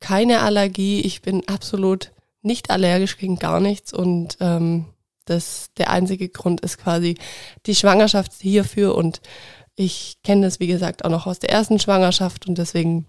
keine 0.00 0.40
Allergie. 0.40 1.00
Ich 1.00 1.22
bin 1.22 1.48
absolut 1.48 2.12
nicht 2.42 2.70
allergisch 2.70 3.16
gegen 3.16 3.38
gar 3.38 3.60
nichts 3.60 3.92
und 3.92 4.36
ähm, 4.40 4.84
das, 5.24 5.70
der 5.76 5.90
einzige 5.90 6.28
Grund 6.28 6.60
ist 6.60 6.78
quasi 6.78 7.16
die 7.66 7.74
Schwangerschaft 7.74 8.32
hierfür 8.40 8.94
und 8.94 9.20
ich 9.76 10.18
kenne 10.22 10.46
das, 10.46 10.60
wie 10.60 10.66
gesagt, 10.66 11.04
auch 11.04 11.10
noch 11.10 11.26
aus 11.26 11.38
der 11.38 11.50
ersten 11.50 11.78
Schwangerschaft 11.78 12.46
und 12.46 12.58
deswegen 12.58 13.06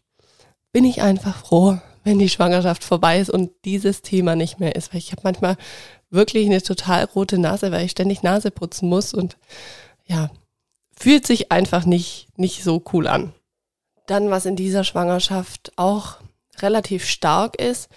bin 0.72 0.84
ich 0.86 1.02
einfach 1.02 1.38
froh, 1.38 1.80
wenn 2.04 2.20
die 2.20 2.30
Schwangerschaft 2.30 2.84
vorbei 2.84 3.20
ist 3.20 3.30
und 3.30 3.52
dieses 3.66 4.02
Thema 4.02 4.36
nicht 4.36 4.60
mehr 4.60 4.76
ist, 4.76 4.94
weil 4.94 5.00
ich 5.00 5.12
habe 5.12 5.22
manchmal 5.24 5.58
wirklich 6.10 6.46
eine 6.46 6.62
total 6.62 7.06
rote 7.06 7.38
Nase, 7.38 7.72
weil 7.72 7.86
ich 7.86 7.92
ständig 7.92 8.24
Nase 8.24 8.52
putzen 8.52 8.90
muss 8.90 9.14
und 9.14 9.38
ja, 10.06 10.30
fühlt 10.96 11.26
sich 11.26 11.52
einfach 11.52 11.86
nicht, 11.86 12.28
nicht 12.38 12.64
so 12.64 12.84
cool 12.94 13.08
an. 13.08 13.34
Dann, 14.08 14.30
was 14.30 14.46
in 14.46 14.56
dieser 14.56 14.84
Schwangerschaft 14.84 15.72
auch 15.78 16.18
relativ 16.60 17.06
stark 17.06 17.60
ist, 17.60 17.90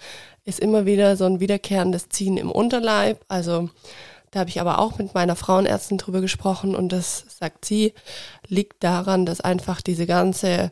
ist 0.43 0.59
immer 0.59 0.85
wieder 0.85 1.15
so 1.15 1.25
ein 1.25 1.39
wiederkehrendes 1.39 2.09
Ziehen 2.09 2.37
im 2.37 2.51
Unterleib. 2.51 3.23
Also 3.27 3.69
da 4.31 4.41
habe 4.41 4.49
ich 4.49 4.61
aber 4.61 4.79
auch 4.79 4.97
mit 4.97 5.13
meiner 5.13 5.35
Frauenärztin 5.35 5.97
drüber 5.97 6.21
gesprochen 6.21 6.75
und 6.75 6.91
das 6.91 7.25
sagt 7.27 7.65
sie, 7.65 7.93
liegt 8.47 8.83
daran, 8.83 9.25
dass 9.25 9.41
einfach 9.41 9.81
diese 9.81 10.05
ganze 10.05 10.71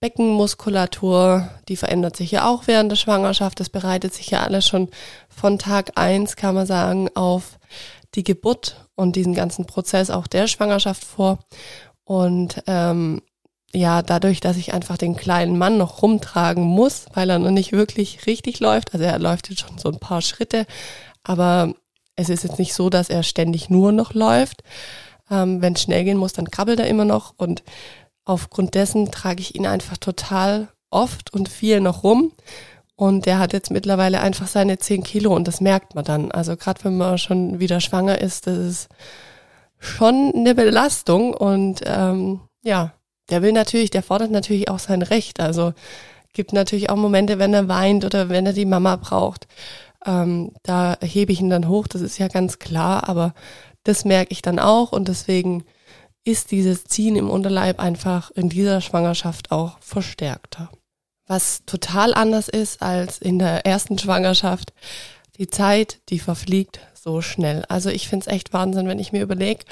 Beckenmuskulatur, 0.00 1.48
die 1.68 1.76
verändert 1.76 2.16
sich 2.16 2.30
ja 2.30 2.48
auch 2.48 2.66
während 2.66 2.90
der 2.92 2.96
Schwangerschaft. 2.96 3.58
Das 3.58 3.68
bereitet 3.68 4.14
sich 4.14 4.30
ja 4.30 4.42
alles 4.42 4.66
schon 4.66 4.88
von 5.28 5.58
Tag 5.58 5.92
eins, 5.96 6.36
kann 6.36 6.54
man 6.54 6.66
sagen, 6.66 7.08
auf 7.14 7.58
die 8.14 8.22
Geburt 8.22 8.86
und 8.94 9.16
diesen 9.16 9.34
ganzen 9.34 9.66
Prozess 9.66 10.10
auch 10.10 10.26
der 10.26 10.46
Schwangerschaft 10.46 11.04
vor. 11.04 11.40
Und 12.04 12.62
ähm, 12.66 13.22
ja, 13.74 14.02
dadurch, 14.02 14.40
dass 14.40 14.56
ich 14.56 14.72
einfach 14.72 14.96
den 14.96 15.16
kleinen 15.16 15.58
Mann 15.58 15.78
noch 15.78 16.00
rumtragen 16.00 16.64
muss, 16.64 17.06
weil 17.12 17.28
er 17.28 17.38
noch 17.38 17.50
nicht 17.50 17.72
wirklich 17.72 18.26
richtig 18.26 18.60
läuft. 18.60 18.94
Also 18.94 19.04
er 19.04 19.18
läuft 19.18 19.50
jetzt 19.50 19.60
schon 19.60 19.78
so 19.78 19.90
ein 19.90 19.98
paar 19.98 20.22
Schritte, 20.22 20.64
aber 21.22 21.74
es 22.18 22.28
ist 22.28 22.42
jetzt 22.42 22.58
nicht 22.58 22.74
so, 22.74 22.90
dass 22.90 23.10
er 23.10 23.22
ständig 23.22 23.70
nur 23.70 23.92
noch 23.92 24.12
läuft. 24.12 24.62
Ähm, 25.30 25.62
Wenn 25.62 25.74
es 25.74 25.82
schnell 25.82 26.04
gehen 26.04 26.18
muss, 26.18 26.32
dann 26.32 26.50
krabbelt 26.50 26.80
er 26.80 26.88
immer 26.88 27.04
noch 27.04 27.34
und 27.36 27.62
aufgrund 28.24 28.74
dessen 28.74 29.10
trage 29.10 29.40
ich 29.40 29.54
ihn 29.54 29.66
einfach 29.66 29.96
total 29.96 30.68
oft 30.90 31.32
und 31.32 31.48
viel 31.48 31.80
noch 31.80 32.02
rum. 32.02 32.32
Und 32.96 33.26
der 33.26 33.38
hat 33.38 33.52
jetzt 33.52 33.70
mittlerweile 33.70 34.20
einfach 34.20 34.48
seine 34.48 34.78
10 34.78 35.04
Kilo 35.04 35.34
und 35.34 35.46
das 35.46 35.60
merkt 35.60 35.94
man 35.94 36.04
dann. 36.04 36.32
Also 36.32 36.56
gerade 36.56 36.82
wenn 36.84 36.96
man 36.96 37.18
schon 37.18 37.60
wieder 37.60 37.80
schwanger 37.80 38.20
ist, 38.20 38.48
das 38.48 38.58
ist 38.58 38.88
schon 39.78 40.32
eine 40.34 40.56
Belastung 40.56 41.32
und 41.32 41.82
ähm, 41.86 42.40
ja, 42.64 42.92
der 43.30 43.42
will 43.42 43.52
natürlich, 43.52 43.90
der 43.90 44.02
fordert 44.02 44.32
natürlich 44.32 44.68
auch 44.68 44.80
sein 44.80 45.02
Recht. 45.02 45.38
Also 45.38 45.72
gibt 46.32 46.52
natürlich 46.52 46.90
auch 46.90 46.96
Momente, 46.96 47.38
wenn 47.38 47.54
er 47.54 47.68
weint 47.68 48.04
oder 48.04 48.28
wenn 48.28 48.46
er 48.46 48.52
die 48.52 48.66
Mama 48.66 48.96
braucht. 48.96 49.46
Ähm, 50.06 50.52
da 50.62 50.96
hebe 51.02 51.32
ich 51.32 51.40
ihn 51.40 51.50
dann 51.50 51.68
hoch, 51.68 51.86
das 51.88 52.02
ist 52.02 52.18
ja 52.18 52.28
ganz 52.28 52.58
klar, 52.58 53.08
aber 53.08 53.34
das 53.84 54.04
merke 54.04 54.32
ich 54.32 54.42
dann 54.42 54.58
auch 54.58 54.92
und 54.92 55.08
deswegen 55.08 55.64
ist 56.24 56.50
dieses 56.50 56.84
Ziehen 56.84 57.16
im 57.16 57.30
Unterleib 57.30 57.80
einfach 57.80 58.30
in 58.32 58.48
dieser 58.48 58.80
Schwangerschaft 58.80 59.50
auch 59.50 59.78
verstärkter. 59.80 60.70
was 61.26 61.62
total 61.66 62.14
anders 62.14 62.48
ist 62.48 62.82
als 62.82 63.18
in 63.18 63.38
der 63.38 63.66
ersten 63.66 63.98
Schwangerschaft. 63.98 64.72
Die 65.36 65.46
Zeit, 65.46 66.00
die 66.08 66.18
verfliegt 66.18 66.80
so 66.94 67.20
schnell. 67.20 67.64
Also 67.68 67.90
ich 67.90 68.08
finde 68.08 68.26
es 68.26 68.32
echt 68.32 68.52
Wahnsinn, 68.52 68.88
wenn 68.88 68.98
ich 68.98 69.12
mir 69.12 69.22
überlege, 69.22 69.64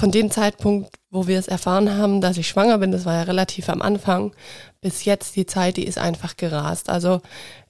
von 0.00 0.10
dem 0.10 0.30
Zeitpunkt, 0.30 0.98
wo 1.10 1.26
wir 1.26 1.38
es 1.38 1.46
erfahren 1.46 1.94
haben, 1.94 2.22
dass 2.22 2.38
ich 2.38 2.48
schwanger 2.48 2.78
bin, 2.78 2.90
das 2.90 3.04
war 3.04 3.16
ja 3.16 3.22
relativ 3.24 3.68
am 3.68 3.82
Anfang, 3.82 4.32
bis 4.80 5.04
jetzt 5.04 5.36
die 5.36 5.44
Zeit, 5.44 5.76
die 5.76 5.84
ist 5.84 5.98
einfach 5.98 6.38
gerast. 6.38 6.88
Also 6.88 7.20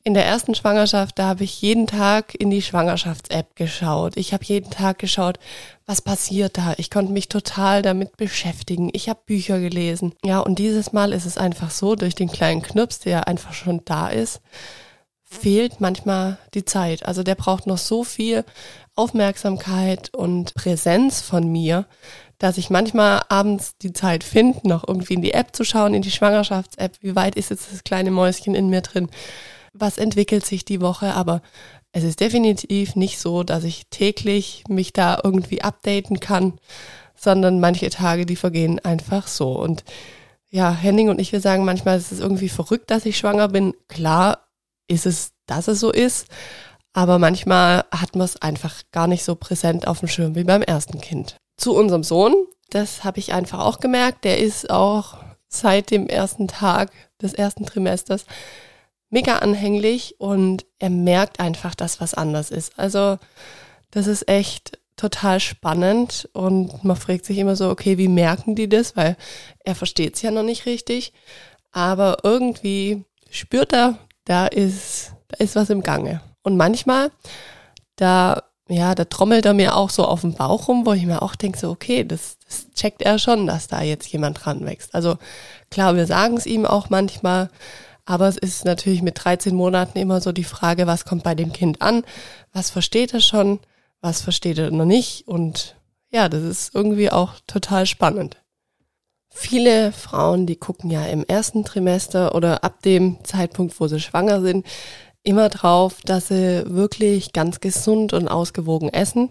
in 0.04 0.14
der 0.14 0.24
ersten 0.26 0.54
Schwangerschaft, 0.54 1.18
da 1.18 1.26
habe 1.26 1.42
ich 1.42 1.60
jeden 1.60 1.88
Tag 1.88 2.36
in 2.38 2.48
die 2.50 2.62
Schwangerschafts-App 2.62 3.56
geschaut. 3.56 4.16
Ich 4.16 4.32
habe 4.32 4.44
jeden 4.44 4.70
Tag 4.70 5.00
geschaut, 5.00 5.40
was 5.86 6.02
passiert 6.02 6.56
da. 6.56 6.74
Ich 6.76 6.88
konnte 6.88 7.12
mich 7.12 7.28
total 7.28 7.82
damit 7.82 8.16
beschäftigen. 8.16 8.90
Ich 8.92 9.08
habe 9.08 9.18
Bücher 9.26 9.58
gelesen. 9.58 10.14
Ja, 10.24 10.38
und 10.38 10.60
dieses 10.60 10.92
Mal 10.92 11.12
ist 11.12 11.26
es 11.26 11.36
einfach 11.36 11.72
so, 11.72 11.96
durch 11.96 12.14
den 12.14 12.30
kleinen 12.30 12.62
Knips, 12.62 13.00
der 13.00 13.26
einfach 13.26 13.54
schon 13.54 13.84
da 13.84 14.06
ist, 14.06 14.40
fehlt 15.30 15.80
manchmal 15.80 16.38
die 16.54 16.64
Zeit. 16.64 17.06
Also 17.06 17.22
der 17.22 17.36
braucht 17.36 17.66
noch 17.66 17.78
so 17.78 18.02
viel 18.02 18.44
Aufmerksamkeit 18.96 20.12
und 20.12 20.54
Präsenz 20.54 21.20
von 21.20 21.50
mir, 21.50 21.86
dass 22.38 22.58
ich 22.58 22.68
manchmal 22.68 23.22
abends 23.28 23.76
die 23.78 23.92
Zeit 23.92 24.24
finde, 24.24 24.66
noch 24.66 24.86
irgendwie 24.86 25.14
in 25.14 25.22
die 25.22 25.32
App 25.32 25.54
zu 25.54 25.62
schauen, 25.64 25.94
in 25.94 26.02
die 26.02 26.10
Schwangerschafts-App, 26.10 26.96
wie 27.00 27.14
weit 27.14 27.36
ist 27.36 27.50
jetzt 27.50 27.72
das 27.72 27.84
kleine 27.84 28.10
Mäuschen 28.10 28.54
in 28.54 28.70
mir 28.70 28.80
drin, 28.80 29.08
was 29.72 29.98
entwickelt 29.98 30.44
sich 30.44 30.64
die 30.64 30.80
Woche, 30.80 31.14
aber 31.14 31.42
es 31.92 32.02
ist 32.02 32.20
definitiv 32.20 32.96
nicht 32.96 33.18
so, 33.20 33.44
dass 33.44 33.64
ich 33.64 33.86
täglich 33.88 34.64
mich 34.68 34.92
da 34.92 35.20
irgendwie 35.22 35.62
updaten 35.62 36.18
kann, 36.18 36.58
sondern 37.14 37.60
manche 37.60 37.90
Tage, 37.90 38.26
die 38.26 38.36
vergehen 38.36 38.80
einfach 38.80 39.28
so. 39.28 39.52
Und 39.52 39.84
ja, 40.50 40.72
Henning 40.72 41.08
und 41.08 41.20
ich, 41.20 41.30
wir 41.32 41.40
sagen 41.40 41.64
manchmal, 41.64 41.96
es 41.98 42.10
ist 42.10 42.20
irgendwie 42.20 42.48
verrückt, 42.48 42.90
dass 42.90 43.06
ich 43.06 43.18
schwanger 43.18 43.48
bin. 43.48 43.74
Klar 43.88 44.49
ist 44.90 45.06
es, 45.06 45.32
dass 45.46 45.68
es 45.68 45.80
so 45.80 45.90
ist, 45.90 46.26
aber 46.92 47.18
manchmal 47.18 47.84
hat 47.92 48.16
man 48.16 48.24
es 48.24 48.40
einfach 48.42 48.82
gar 48.90 49.06
nicht 49.06 49.24
so 49.24 49.36
präsent 49.36 49.86
auf 49.86 50.00
dem 50.00 50.08
Schirm 50.08 50.34
wie 50.34 50.44
beim 50.44 50.62
ersten 50.62 51.00
Kind. 51.00 51.36
Zu 51.56 51.74
unserem 51.74 52.02
Sohn, 52.02 52.34
das 52.70 53.04
habe 53.04 53.18
ich 53.20 53.32
einfach 53.32 53.60
auch 53.60 53.80
gemerkt, 53.80 54.24
der 54.24 54.38
ist 54.38 54.70
auch 54.70 55.18
seit 55.48 55.90
dem 55.90 56.08
ersten 56.08 56.48
Tag 56.48 56.90
des 57.22 57.32
ersten 57.34 57.66
Trimesters 57.66 58.24
mega 59.08 59.38
anhänglich 59.38 60.16
und 60.18 60.64
er 60.78 60.90
merkt 60.90 61.40
einfach, 61.40 61.74
dass 61.74 62.00
was 62.00 62.14
anders 62.14 62.50
ist. 62.50 62.78
Also 62.78 63.18
das 63.90 64.06
ist 64.06 64.28
echt 64.28 64.78
total 64.96 65.40
spannend 65.40 66.28
und 66.32 66.84
man 66.84 66.96
fragt 66.96 67.24
sich 67.24 67.38
immer 67.38 67.56
so, 67.56 67.70
okay, 67.70 67.98
wie 67.98 68.08
merken 68.08 68.54
die 68.54 68.68
das? 68.68 68.96
Weil 68.96 69.16
er 69.64 69.74
versteht 69.74 70.16
es 70.16 70.22
ja 70.22 70.30
noch 70.30 70.42
nicht 70.42 70.66
richtig, 70.66 71.12
aber 71.72 72.18
irgendwie 72.22 73.04
spürt 73.30 73.72
er, 73.72 73.98
da 74.24 74.46
ist, 74.46 75.12
da 75.28 75.36
ist 75.42 75.56
was 75.56 75.70
im 75.70 75.82
Gange. 75.82 76.20
Und 76.42 76.56
manchmal, 76.56 77.10
da, 77.96 78.42
ja, 78.68 78.94
da 78.94 79.04
trommelt 79.04 79.44
er 79.46 79.54
mir 79.54 79.76
auch 79.76 79.90
so 79.90 80.04
auf 80.04 80.22
dem 80.22 80.34
Bauch 80.34 80.68
rum, 80.68 80.86
wo 80.86 80.92
ich 80.92 81.04
mir 81.04 81.22
auch 81.22 81.34
denke, 81.36 81.58
so, 81.58 81.70
okay, 81.70 82.04
das, 82.04 82.38
das 82.46 82.70
checkt 82.74 83.02
er 83.02 83.18
schon, 83.18 83.46
dass 83.46 83.68
da 83.68 83.82
jetzt 83.82 84.10
jemand 84.12 84.44
dran 84.44 84.64
wächst. 84.64 84.94
Also 84.94 85.18
klar, 85.70 85.96
wir 85.96 86.06
sagen 86.06 86.36
es 86.36 86.46
ihm 86.46 86.66
auch 86.66 86.90
manchmal, 86.90 87.50
aber 88.04 88.26
es 88.28 88.36
ist 88.36 88.64
natürlich 88.64 89.02
mit 89.02 89.22
13 89.22 89.54
Monaten 89.54 89.98
immer 89.98 90.20
so 90.20 90.32
die 90.32 90.44
Frage, 90.44 90.86
was 90.86 91.04
kommt 91.04 91.22
bei 91.22 91.34
dem 91.34 91.52
Kind 91.52 91.82
an? 91.82 92.02
Was 92.52 92.70
versteht 92.70 93.14
er 93.14 93.20
schon? 93.20 93.60
Was 94.00 94.22
versteht 94.22 94.58
er 94.58 94.70
noch 94.70 94.84
nicht? 94.84 95.28
Und 95.28 95.76
ja, 96.10 96.28
das 96.28 96.42
ist 96.42 96.74
irgendwie 96.74 97.10
auch 97.10 97.34
total 97.46 97.86
spannend. 97.86 98.36
Viele 99.32 99.92
Frauen, 99.92 100.46
die 100.46 100.56
gucken 100.56 100.90
ja 100.90 101.06
im 101.06 101.24
ersten 101.24 101.64
Trimester 101.64 102.34
oder 102.34 102.64
ab 102.64 102.82
dem 102.82 103.22
Zeitpunkt, 103.24 103.78
wo 103.80 103.86
sie 103.86 104.00
schwanger 104.00 104.40
sind, 104.40 104.66
immer 105.22 105.48
drauf, 105.48 105.98
dass 106.04 106.28
sie 106.28 106.64
wirklich 106.66 107.32
ganz 107.32 107.60
gesund 107.60 108.12
und 108.12 108.28
ausgewogen 108.28 108.88
essen. 108.88 109.30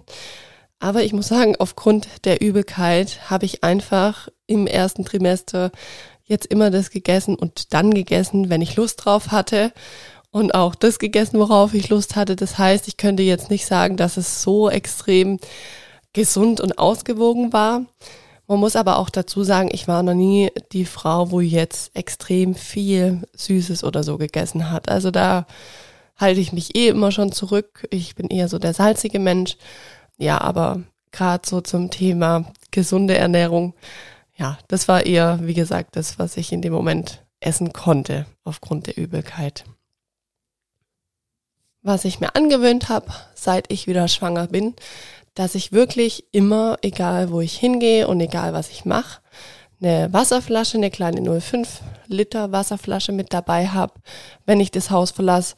Aber 0.80 1.04
ich 1.04 1.12
muss 1.12 1.28
sagen, 1.28 1.56
aufgrund 1.60 2.08
der 2.26 2.42
Übelkeit 2.42 3.30
habe 3.30 3.46
ich 3.46 3.64
einfach 3.64 4.30
im 4.48 4.66
ersten 4.66 5.04
Trimester 5.04 5.72
jetzt 6.24 6.46
immer 6.46 6.72
das 6.72 6.90
gegessen 6.92 7.36
und 7.36 7.74
dann 7.74 7.94
gegessen, 7.94 8.50
wenn 8.50 8.62
ich 8.62 8.78
Lust 8.78 9.04
drauf 9.04 9.32
hatte 9.32 9.74
und 10.32 10.54
auch 10.54 10.76
das 10.76 11.00
gegessen, 11.00 11.40
worauf 11.40 11.74
ich 11.74 11.90
Lust 11.90 12.16
hatte. 12.16 12.36
Das 12.36 12.58
heißt, 12.58 12.88
ich 12.88 12.98
könnte 12.98 13.24
jetzt 13.24 13.50
nicht 13.50 13.66
sagen, 13.66 13.98
dass 13.98 14.16
es 14.16 14.42
so 14.42 14.70
extrem 14.70 15.40
gesund 16.14 16.62
und 16.62 16.80
ausgewogen 16.80 17.52
war. 17.52 17.86
Man 18.50 18.60
muss 18.60 18.76
aber 18.76 18.98
auch 18.98 19.10
dazu 19.10 19.46
sagen, 19.46 19.70
ich 19.72 19.88
war 19.88 20.04
noch 20.04 20.14
nie 20.14 20.52
die 20.74 20.84
Frau, 20.84 21.32
wo 21.32 21.40
jetzt 21.40 21.96
extrem 21.96 22.54
viel 22.54 23.22
Süßes 23.34 23.86
oder 23.86 24.04
so 24.04 24.18
gegessen 24.18 24.70
hat. 24.70 24.90
Also 24.90 25.12
da 25.12 25.48
halte 26.18 26.42
ich 26.42 26.52
mich 26.52 26.76
eh 26.76 26.90
immer 26.90 27.14
schon 27.14 27.32
zurück. 27.32 27.88
Ich 27.92 28.16
bin 28.16 28.28
eher 28.28 28.50
so 28.50 28.60
der 28.60 28.74
salzige 28.74 29.20
Mensch. 29.20 29.56
Ja, 30.18 30.42
aber 30.42 30.82
gerade 31.12 31.48
so 31.48 31.62
zum 31.62 31.90
Thema 31.90 32.52
gesunde 32.72 33.18
Ernährung 33.18 33.74
ja, 34.40 34.58
das 34.70 34.88
war 34.88 35.06
eher, 35.06 35.40
wie 35.42 35.54
gesagt, 35.54 35.98
das, 35.98 36.18
was 36.18 36.38
ich 36.38 36.54
in 36.54 36.62
dem 36.62 36.72
Moment 36.72 37.26
essen 37.42 37.74
konnte 37.74 38.26
aufgrund 38.46 38.88
der 38.88 38.98
Übelkeit. 38.98 39.66
Was 41.82 42.06
ich 42.06 42.22
mir 42.22 42.36
angewöhnt 42.36 42.88
habe, 42.88 43.08
seit 43.36 43.72
ich 43.72 43.86
wieder 43.86 44.08
schwanger 44.08 44.48
bin, 44.48 44.76
dass 45.40 45.56
ich 45.56 45.72
wirklich 45.72 46.26
immer, 46.34 46.76
egal 46.82 47.32
wo 47.32 47.40
ich 47.40 47.58
hingehe 47.58 48.10
und 48.10 48.20
egal 48.20 48.52
was 48.52 48.70
ich 48.72 48.84
mache, 48.84 49.22
eine 49.80 50.12
Wasserflasche, 50.12 50.76
eine 50.76 50.92
kleine 50.92 51.22
0,5 51.22 51.66
Liter 52.08 52.52
Wasserflasche 52.52 53.14
mit 53.14 53.32
dabei 53.32 53.70
habe, 53.70 53.94
wenn 54.46 54.60
ich 54.60 54.70
das 54.70 54.92
Haus 54.92 55.12
verlasse 55.12 55.56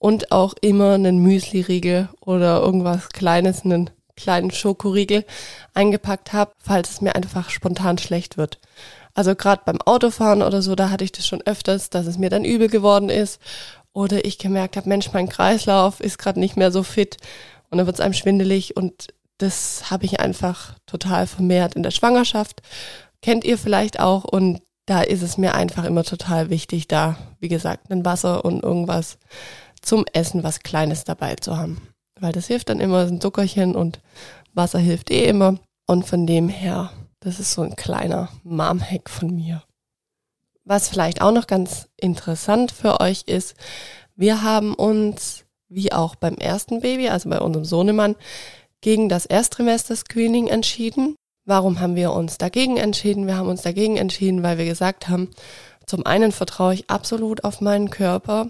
und 0.00 0.32
auch 0.32 0.54
immer 0.62 0.94
einen 0.94 1.18
Müsli-Riegel 1.18 2.08
oder 2.20 2.60
irgendwas 2.60 3.10
Kleines, 3.10 3.64
einen 3.64 3.90
kleinen 4.16 4.50
Schokoriegel 4.50 5.24
eingepackt 5.74 6.32
habe, 6.32 6.50
falls 6.58 6.90
es 6.90 7.00
mir 7.00 7.14
einfach 7.14 7.50
spontan 7.50 7.98
schlecht 7.98 8.36
wird. 8.36 8.58
Also 9.14 9.36
gerade 9.36 9.62
beim 9.64 9.80
Autofahren 9.80 10.42
oder 10.42 10.60
so, 10.60 10.74
da 10.74 10.90
hatte 10.90 11.04
ich 11.04 11.12
das 11.12 11.24
schon 11.24 11.42
öfters, 11.42 11.88
dass 11.88 12.08
es 12.08 12.18
mir 12.18 12.30
dann 12.30 12.44
übel 12.44 12.66
geworden 12.66 13.10
ist 13.10 13.40
oder 13.92 14.24
ich 14.24 14.38
gemerkt 14.38 14.76
habe, 14.76 14.88
Mensch, 14.88 15.12
mein 15.12 15.28
Kreislauf 15.28 16.00
ist 16.00 16.18
gerade 16.18 16.40
nicht 16.40 16.56
mehr 16.56 16.72
so 16.72 16.82
fit 16.82 17.18
und 17.70 17.78
dann 17.78 17.86
wird 17.86 17.94
es 17.94 18.00
einem 18.00 18.14
schwindelig 18.14 18.76
und 18.76 19.06
das 19.42 19.90
habe 19.90 20.04
ich 20.04 20.20
einfach 20.20 20.74
total 20.86 21.26
vermehrt 21.26 21.74
in 21.74 21.82
der 21.82 21.90
Schwangerschaft. 21.90 22.62
Kennt 23.22 23.44
ihr 23.44 23.58
vielleicht 23.58 24.00
auch 24.00 24.24
und 24.24 24.62
da 24.86 25.02
ist 25.02 25.22
es 25.22 25.38
mir 25.38 25.54
einfach 25.54 25.84
immer 25.84 26.04
total 26.04 26.50
wichtig, 26.50 26.88
da, 26.88 27.16
wie 27.38 27.48
gesagt, 27.48 27.90
ein 27.90 28.04
Wasser 28.04 28.44
und 28.44 28.62
irgendwas 28.62 29.18
zum 29.82 30.04
Essen, 30.12 30.42
was 30.42 30.60
Kleines 30.60 31.04
dabei 31.04 31.36
zu 31.36 31.56
haben 31.56 31.80
weil 32.20 32.32
das 32.32 32.46
hilft 32.46 32.68
dann 32.68 32.80
immer, 32.80 33.06
ein 33.06 33.20
Zuckerchen 33.20 33.74
und 33.74 34.00
Wasser 34.54 34.78
hilft 34.78 35.10
eh 35.10 35.24
immer. 35.24 35.58
Und 35.86 36.06
von 36.06 36.26
dem 36.26 36.48
her, 36.48 36.92
das 37.20 37.40
ist 37.40 37.52
so 37.52 37.62
ein 37.62 37.76
kleiner 37.76 38.28
Mom-Hack 38.44 39.10
von 39.10 39.34
mir. 39.34 39.64
Was 40.64 40.88
vielleicht 40.88 41.20
auch 41.20 41.32
noch 41.32 41.46
ganz 41.46 41.88
interessant 41.96 42.70
für 42.70 43.00
euch 43.00 43.22
ist, 43.26 43.56
wir 44.14 44.42
haben 44.42 44.74
uns, 44.74 45.44
wie 45.68 45.92
auch 45.92 46.14
beim 46.14 46.34
ersten 46.34 46.80
Baby, 46.80 47.08
also 47.08 47.28
bei 47.30 47.40
unserem 47.40 47.64
Sohnemann, 47.64 48.14
gegen 48.80 49.08
das 49.08 49.26
Erstrimester-Screening 49.26 50.48
entschieden. 50.48 51.16
Warum 51.44 51.80
haben 51.80 51.96
wir 51.96 52.12
uns 52.12 52.38
dagegen 52.38 52.76
entschieden? 52.76 53.26
Wir 53.26 53.36
haben 53.36 53.48
uns 53.48 53.62
dagegen 53.62 53.96
entschieden, 53.96 54.42
weil 54.42 54.58
wir 54.58 54.66
gesagt 54.66 55.08
haben, 55.08 55.30
zum 55.86 56.06
einen 56.06 56.32
vertraue 56.32 56.74
ich 56.74 56.88
absolut 56.88 57.44
auf 57.44 57.60
meinen 57.60 57.90
Körper. 57.90 58.48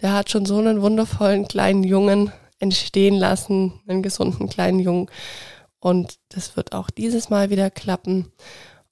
Der 0.00 0.12
hat 0.12 0.30
schon 0.30 0.44
so 0.44 0.58
einen 0.58 0.82
wundervollen 0.82 1.46
kleinen 1.46 1.84
Jungen 1.84 2.32
entstehen 2.58 3.14
lassen, 3.14 3.80
einen 3.86 4.02
gesunden 4.02 4.48
kleinen 4.48 4.80
Jungen. 4.80 5.08
Und 5.78 6.16
das 6.30 6.56
wird 6.56 6.72
auch 6.72 6.90
dieses 6.90 7.30
Mal 7.30 7.50
wieder 7.50 7.70
klappen. 7.70 8.32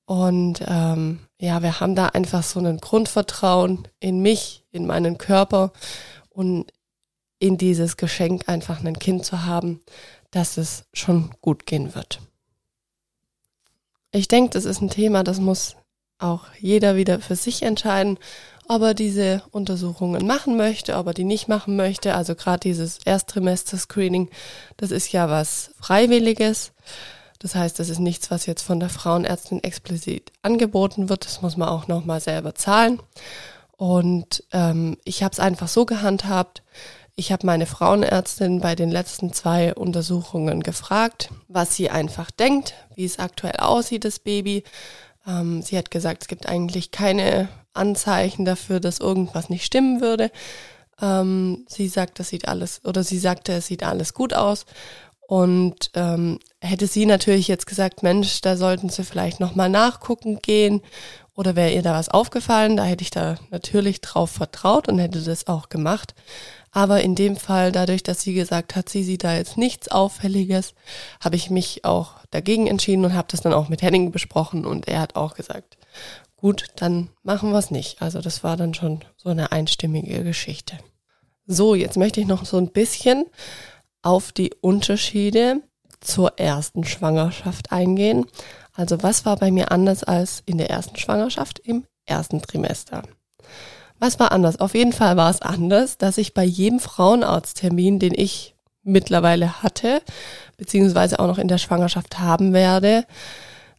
Und 0.05 0.62
ähm, 0.67 1.21
ja, 1.41 1.62
wir 1.62 1.81
haben 1.81 1.95
da 1.95 2.07
einfach 2.07 2.43
so 2.43 2.61
ein 2.61 2.79
Grundvertrauen 2.79 3.88
in 3.99 4.21
mich, 4.21 4.64
in 4.71 4.87
meinen 4.87 5.19
Körper 5.19 5.73
und 6.29 6.73
in 7.43 7.59
dieses 7.59 7.97
Geschenk 7.97 8.49
einfach 8.49 8.85
ein 8.85 8.99
Kind 9.01 9.25
zu 9.25 9.45
haben, 9.45 9.81
dass 10.31 10.57
es 10.59 10.85
schon 10.93 11.33
gut 11.41 11.67
gehen 11.67 11.93
wird. 11.97 12.21
Ich 14.13 14.29
denke, 14.29 14.51
das 14.51 14.65
ist 14.65 14.81
ein 14.81 14.91
Thema, 14.91 15.25
das 15.25 15.41
muss 15.41 15.75
auch 16.19 16.45
jeder 16.61 16.95
wieder 16.95 17.19
für 17.19 17.35
sich 17.35 17.65
entscheiden, 17.65 18.17
ob 18.69 18.83
er 18.83 18.95
diese 18.95 19.43
Untersuchungen 19.51 20.25
machen 20.25 20.57
möchte, 20.57 20.97
ob 20.97 21.09
er 21.09 21.15
die 21.15 21.25
nicht 21.25 21.49
machen 21.49 21.75
möchte. 21.75 22.15
Also 22.15 22.37
gerade 22.37 22.61
dieses 22.61 23.01
Ersttrimester-Screening, 23.05 24.31
das 24.77 24.93
ist 24.93 25.11
ja 25.11 25.29
was 25.29 25.73
Freiwilliges. 25.81 26.71
Das 27.41 27.57
heißt, 27.57 27.77
das 27.81 27.89
ist 27.89 27.99
nichts, 27.99 28.31
was 28.31 28.47
jetzt 28.47 28.63
von 28.63 28.79
der 28.79 28.89
Frauenärztin 28.89 29.65
explizit 29.65 30.31
angeboten 30.43 31.09
wird. 31.09 31.25
Das 31.25 31.43
muss 31.43 31.57
man 31.57 31.69
auch 31.69 31.89
nochmal 31.89 32.21
selber 32.21 32.55
zahlen. 32.55 33.01
Und 33.77 34.45
ähm, 34.53 34.97
ich 35.03 35.25
habe 35.25 35.33
es 35.33 35.41
einfach 35.41 35.67
so 35.67 35.85
gehandhabt. 35.87 36.63
Ich 37.14 37.31
habe 37.31 37.47
meine 37.47 37.66
Frauenärztin 37.66 38.61
bei 38.61 38.75
den 38.75 38.90
letzten 38.90 39.33
zwei 39.35 39.75
Untersuchungen 39.75 40.62
gefragt, 40.62 41.28
was 41.47 41.76
sie 41.76 41.90
einfach 41.90 42.31
denkt, 42.31 42.75
wie 42.95 43.04
es 43.04 43.19
aktuell 43.19 43.57
aussieht, 43.57 44.07
das 44.07 44.19
Baby. 44.19 44.64
Ähm, 45.26 45.61
sie 45.61 45.76
hat 45.76 45.90
gesagt, 45.90 46.23
es 46.23 46.28
gibt 46.28 46.49
eigentlich 46.49 46.90
keine 46.90 47.49
Anzeichen 47.75 48.47
dafür, 48.47 48.81
dass 48.81 48.99
irgendwas 48.99 49.50
nicht 49.50 49.64
stimmen 49.64 50.00
würde. 50.00 50.31
Ähm, 51.02 51.66
sie 51.69 51.88
sagt, 51.88 52.19
das 52.19 52.31
sieht 52.31 52.49
alles, 52.49 52.83
oder 52.85 53.04
sie 53.04 53.19
sagte, 53.19 53.52
es 53.52 53.66
sieht 53.66 53.83
alles 53.83 54.14
gut 54.14 54.33
aus. 54.33 54.64
Und 55.21 55.90
ähm, 55.95 56.38
hätte 56.61 56.87
sie 56.87 57.07
natürlich 57.07 57.47
jetzt 57.47 57.66
gesagt, 57.66 58.02
Mensch, 58.02 58.40
da 58.40 58.57
sollten 58.57 58.88
sie 58.88 59.04
vielleicht 59.04 59.38
nochmal 59.38 59.69
nachgucken 59.69 60.40
gehen 60.40 60.83
oder 61.35 61.57
wäre 61.57 61.73
ihr 61.73 61.83
da 61.83 61.95
was 61.95 62.09
aufgefallen, 62.09 62.77
da 62.77 62.85
hätte 62.85 63.03
ich 63.03 63.11
da 63.11 63.37
natürlich 63.51 64.01
drauf 64.01 64.31
vertraut 64.31 64.89
und 64.89 64.99
hätte 64.99 65.23
das 65.23 65.47
auch 65.47 65.69
gemacht. 65.69 66.15
Aber 66.71 67.03
in 67.03 67.15
dem 67.15 67.37
Fall, 67.37 67.73
dadurch, 67.73 68.03
dass 68.03 68.23
sie 68.23 68.35
gesagt 68.35 68.77
hat, 68.77 68.89
sie 68.89 69.03
sieht 69.03 69.25
da 69.25 69.35
jetzt 69.35 69.59
nichts 69.59 69.89
Auffälliges, 69.89 70.75
habe 71.21 71.37
ich 71.37 71.51
mich 71.51 71.85
auch 71.85 72.15
dagegen 72.31 72.67
entschieden 72.67 73.05
und 73.05 73.15
habe 73.15 73.29
das 73.31 73.43
dann 73.43 73.53
auch 73.53 73.69
mit 73.69 73.83
Henning 73.83 74.11
besprochen 74.11 74.65
und 74.65 74.89
er 74.89 75.01
hat 75.01 75.17
auch 75.17 75.35
gesagt, 75.35 75.77
gut, 76.37 76.67
dann 76.77 77.11
machen 77.23 77.53
wir 77.53 77.59
es 77.59 77.71
nicht. 77.71 78.01
Also 78.01 78.21
das 78.21 78.43
war 78.43 78.57
dann 78.57 78.75
schon 78.75 79.05
so 79.17 79.29
eine 79.29 79.53
einstimmige 79.53 80.25
Geschichte. 80.25 80.79
So, 81.47 81.75
jetzt 81.75 81.97
möchte 81.97 82.21
ich 82.21 82.27
noch 82.27 82.45
so 82.45 82.57
ein 82.57 82.73
bisschen 82.73 83.27
auf 84.03 84.33
die 84.33 84.53
Unterschiede 84.61 85.61
zur 86.01 86.39
ersten 86.39 86.85
Schwangerschaft 86.85 87.71
eingehen. 87.71 88.27
Also 88.75 89.02
was 89.02 89.25
war 89.25 89.37
bei 89.37 89.50
mir 89.50 89.71
anders 89.71 90.02
als 90.05 90.43
in 90.47 90.59
der 90.59 90.71
ersten 90.71 90.97
Schwangerschaft 90.97 91.59
im 91.59 91.85
ersten 92.07 92.41
Trimester? 92.41 93.02
Was 93.99 94.19
war 94.19 94.33
anders? 94.33 94.59
Auf 94.61 94.75
jeden 94.75 94.93
Fall 94.93 95.17
war 95.17 95.31
es 95.31 95.43
anders, 95.43 95.99
dass 95.99 96.19
ich 96.19 96.35
bei 96.35 96.45
jedem 96.45 96.81
Frauenarzttermin, 96.81 97.99
den 97.99 98.14
ich 98.14 98.57
mittlerweile 98.83 99.62
hatte, 99.62 100.02
beziehungsweise 100.57 101.21
auch 101.21 101.26
noch 101.26 101.38
in 101.38 101.49
der 101.49 101.59
Schwangerschaft 101.59 102.19
haben 102.19 102.52
werde, 102.52 103.05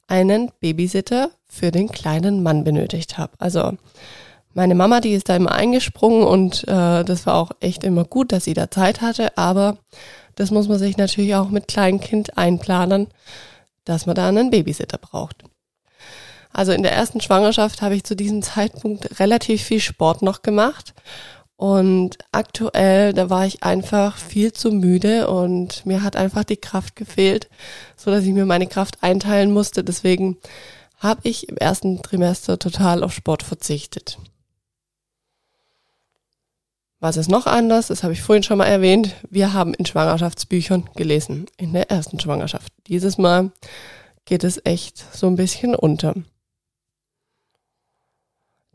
einen 0.07 0.51
Babysitter 0.59 1.29
für 1.45 1.71
den 1.71 1.89
kleinen 1.89 2.43
Mann 2.43 2.63
benötigt 2.63 3.17
habe. 3.17 3.33
Also 3.39 3.73
meine 4.53 4.75
Mama, 4.75 5.01
die 5.01 5.13
ist 5.13 5.29
da 5.29 5.35
immer 5.35 5.51
eingesprungen 5.51 6.23
und 6.23 6.67
äh, 6.67 7.03
das 7.03 7.25
war 7.25 7.35
auch 7.35 7.51
echt 7.59 7.83
immer 7.83 8.05
gut, 8.05 8.31
dass 8.31 8.45
sie 8.45 8.53
da 8.53 8.69
Zeit 8.69 9.01
hatte, 9.01 9.38
aber 9.38 9.77
das 10.35 10.51
muss 10.51 10.67
man 10.67 10.79
sich 10.79 10.97
natürlich 10.97 11.35
auch 11.35 11.50
mit 11.50 11.67
Kleinkind 11.67 12.38
einplanen, 12.38 13.07
dass 13.85 14.05
man 14.05 14.15
da 14.15 14.27
einen 14.27 14.49
Babysitter 14.49 14.97
braucht. 14.97 15.43
Also 16.51 16.71
in 16.71 16.83
der 16.83 16.93
ersten 16.93 17.19
Schwangerschaft 17.19 17.81
habe 17.81 17.95
ich 17.95 18.03
zu 18.03 18.15
diesem 18.15 18.43
Zeitpunkt 18.43 19.19
relativ 19.19 19.63
viel 19.63 19.79
Sport 19.79 20.21
noch 20.21 20.43
gemacht. 20.43 20.93
Und 21.55 22.17
aktuell, 22.31 23.13
da 23.13 23.29
war 23.29 23.45
ich 23.45 23.63
einfach 23.63 24.17
viel 24.17 24.53
zu 24.53 24.71
müde 24.71 25.29
und 25.29 25.85
mir 25.85 26.03
hat 26.03 26.15
einfach 26.15 26.43
die 26.43 26.57
Kraft 26.57 26.95
gefehlt, 26.95 27.49
so 27.95 28.11
dass 28.11 28.23
ich 28.23 28.33
mir 28.33 28.45
meine 28.45 28.67
Kraft 28.67 28.97
einteilen 29.01 29.51
musste. 29.51 29.83
Deswegen 29.83 30.37
habe 30.97 31.21
ich 31.23 31.49
im 31.49 31.57
ersten 31.57 32.01
Trimester 32.01 32.59
total 32.59 33.03
auf 33.03 33.13
Sport 33.13 33.43
verzichtet. 33.43 34.17
Was 37.03 37.17
ist 37.17 37.29
noch 37.29 37.48
anders? 37.48 37.88
Das 37.88 38.01
habe 38.03 38.13
ich 38.13 38.22
vorhin 38.22 38.43
schon 38.43 38.60
mal 38.60 38.65
erwähnt. 38.65 39.13
Wir 39.29 39.51
haben 39.51 39.74
in 39.74 39.86
Schwangerschaftsbüchern 39.86 40.89
gelesen, 40.95 41.48
in 41.57 41.74
der 41.74 41.91
ersten 41.91 42.17
Schwangerschaft. 42.17 42.72
Dieses 42.88 43.17
Mal 43.17 43.51
geht 44.24 44.45
es 44.45 44.62
echt 44.63 45.03
so 45.13 45.27
ein 45.27 45.36
bisschen 45.36 45.75
unter. 45.75 46.13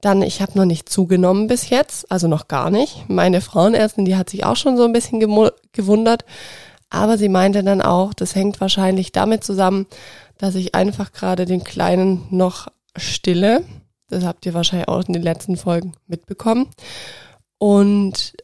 Dann, 0.02 0.20
ich 0.20 0.42
habe 0.42 0.58
noch 0.58 0.66
nicht 0.66 0.90
zugenommen 0.90 1.46
bis 1.46 1.70
jetzt, 1.70 2.12
also 2.12 2.28
noch 2.28 2.48
gar 2.48 2.68
nicht. 2.68 3.08
Meine 3.08 3.40
Frauenärztin, 3.40 4.04
die 4.04 4.16
hat 4.16 4.28
sich 4.28 4.44
auch 4.44 4.56
schon 4.56 4.76
so 4.76 4.84
ein 4.84 4.92
bisschen 4.92 5.20
gewundert, 5.72 6.26
aber 6.90 7.16
sie 7.16 7.30
meinte 7.30 7.64
dann 7.64 7.80
auch, 7.80 8.12
das 8.12 8.34
hängt 8.34 8.60
wahrscheinlich 8.60 9.10
damit 9.10 9.42
zusammen, 9.42 9.86
dass 10.36 10.54
ich 10.54 10.74
einfach 10.74 11.12
gerade 11.12 11.46
den 11.46 11.64
Kleinen 11.64 12.26
noch 12.28 12.68
stille. 12.94 13.64
Das 14.10 14.22
habt 14.22 14.44
ihr 14.44 14.52
wahrscheinlich 14.52 14.88
auch 14.88 15.02
in 15.06 15.14
den 15.14 15.22
letzten 15.22 15.56
Folgen 15.56 15.94
mitbekommen. 16.06 16.68
Und 17.58 18.34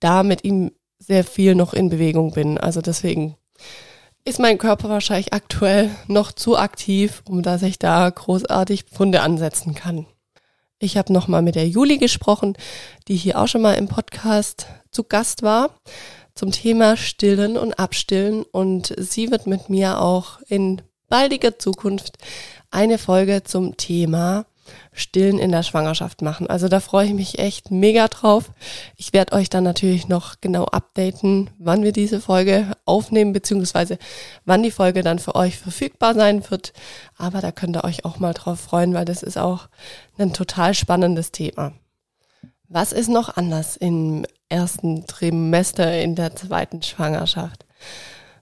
da 0.00 0.22
mit 0.22 0.44
ihm 0.44 0.72
sehr 0.98 1.24
viel 1.24 1.54
noch 1.54 1.74
in 1.74 1.88
Bewegung 1.88 2.32
bin. 2.32 2.58
Also 2.58 2.80
deswegen 2.80 3.36
ist 4.24 4.38
mein 4.38 4.58
Körper 4.58 4.88
wahrscheinlich 4.88 5.32
aktuell 5.32 5.90
noch 6.06 6.32
zu 6.32 6.56
aktiv, 6.56 7.22
um 7.28 7.42
dass 7.42 7.62
ich 7.62 7.78
da 7.78 8.08
großartig 8.08 8.84
Pfunde 8.84 9.20
ansetzen 9.20 9.74
kann. 9.74 10.06
Ich 10.78 10.96
habe 10.96 11.12
nochmal 11.12 11.42
mit 11.42 11.54
der 11.54 11.68
Juli 11.68 11.98
gesprochen, 11.98 12.56
die 13.08 13.16
hier 13.16 13.38
auch 13.38 13.48
schon 13.48 13.62
mal 13.62 13.74
im 13.74 13.88
Podcast 13.88 14.66
zu 14.90 15.04
Gast 15.04 15.42
war, 15.42 15.70
zum 16.34 16.50
Thema 16.50 16.96
Stillen 16.96 17.56
und 17.56 17.78
Abstillen. 17.78 18.42
Und 18.42 18.94
sie 18.98 19.30
wird 19.30 19.46
mit 19.46 19.68
mir 19.68 20.00
auch 20.00 20.40
in 20.48 20.82
baldiger 21.08 21.58
Zukunft 21.58 22.18
eine 22.70 22.98
Folge 22.98 23.44
zum 23.44 23.76
Thema 23.76 24.46
Stillen 24.92 25.38
in 25.38 25.52
der 25.52 25.62
Schwangerschaft 25.62 26.22
machen. 26.22 26.46
Also 26.48 26.68
da 26.68 26.80
freue 26.80 27.06
ich 27.06 27.14
mich 27.14 27.38
echt 27.38 27.70
mega 27.70 28.08
drauf. 28.08 28.50
Ich 28.96 29.12
werde 29.12 29.32
euch 29.32 29.50
dann 29.50 29.64
natürlich 29.64 30.08
noch 30.08 30.40
genau 30.40 30.64
updaten, 30.64 31.50
wann 31.58 31.82
wir 31.82 31.92
diese 31.92 32.20
Folge 32.20 32.72
aufnehmen, 32.84 33.32
beziehungsweise 33.32 33.98
wann 34.44 34.62
die 34.62 34.70
Folge 34.70 35.02
dann 35.02 35.18
für 35.18 35.34
euch 35.34 35.58
verfügbar 35.58 36.14
sein 36.14 36.48
wird. 36.50 36.72
Aber 37.16 37.40
da 37.40 37.52
könnt 37.52 37.76
ihr 37.76 37.84
euch 37.84 38.04
auch 38.04 38.18
mal 38.18 38.34
drauf 38.34 38.60
freuen, 38.60 38.94
weil 38.94 39.04
das 39.04 39.22
ist 39.22 39.38
auch 39.38 39.68
ein 40.18 40.32
total 40.32 40.74
spannendes 40.74 41.32
Thema. 41.32 41.72
Was 42.68 42.92
ist 42.92 43.08
noch 43.08 43.36
anders 43.36 43.76
im 43.76 44.26
ersten 44.48 45.06
Trimester 45.06 46.00
in 46.00 46.14
der 46.14 46.34
zweiten 46.34 46.82
Schwangerschaft? 46.82 47.66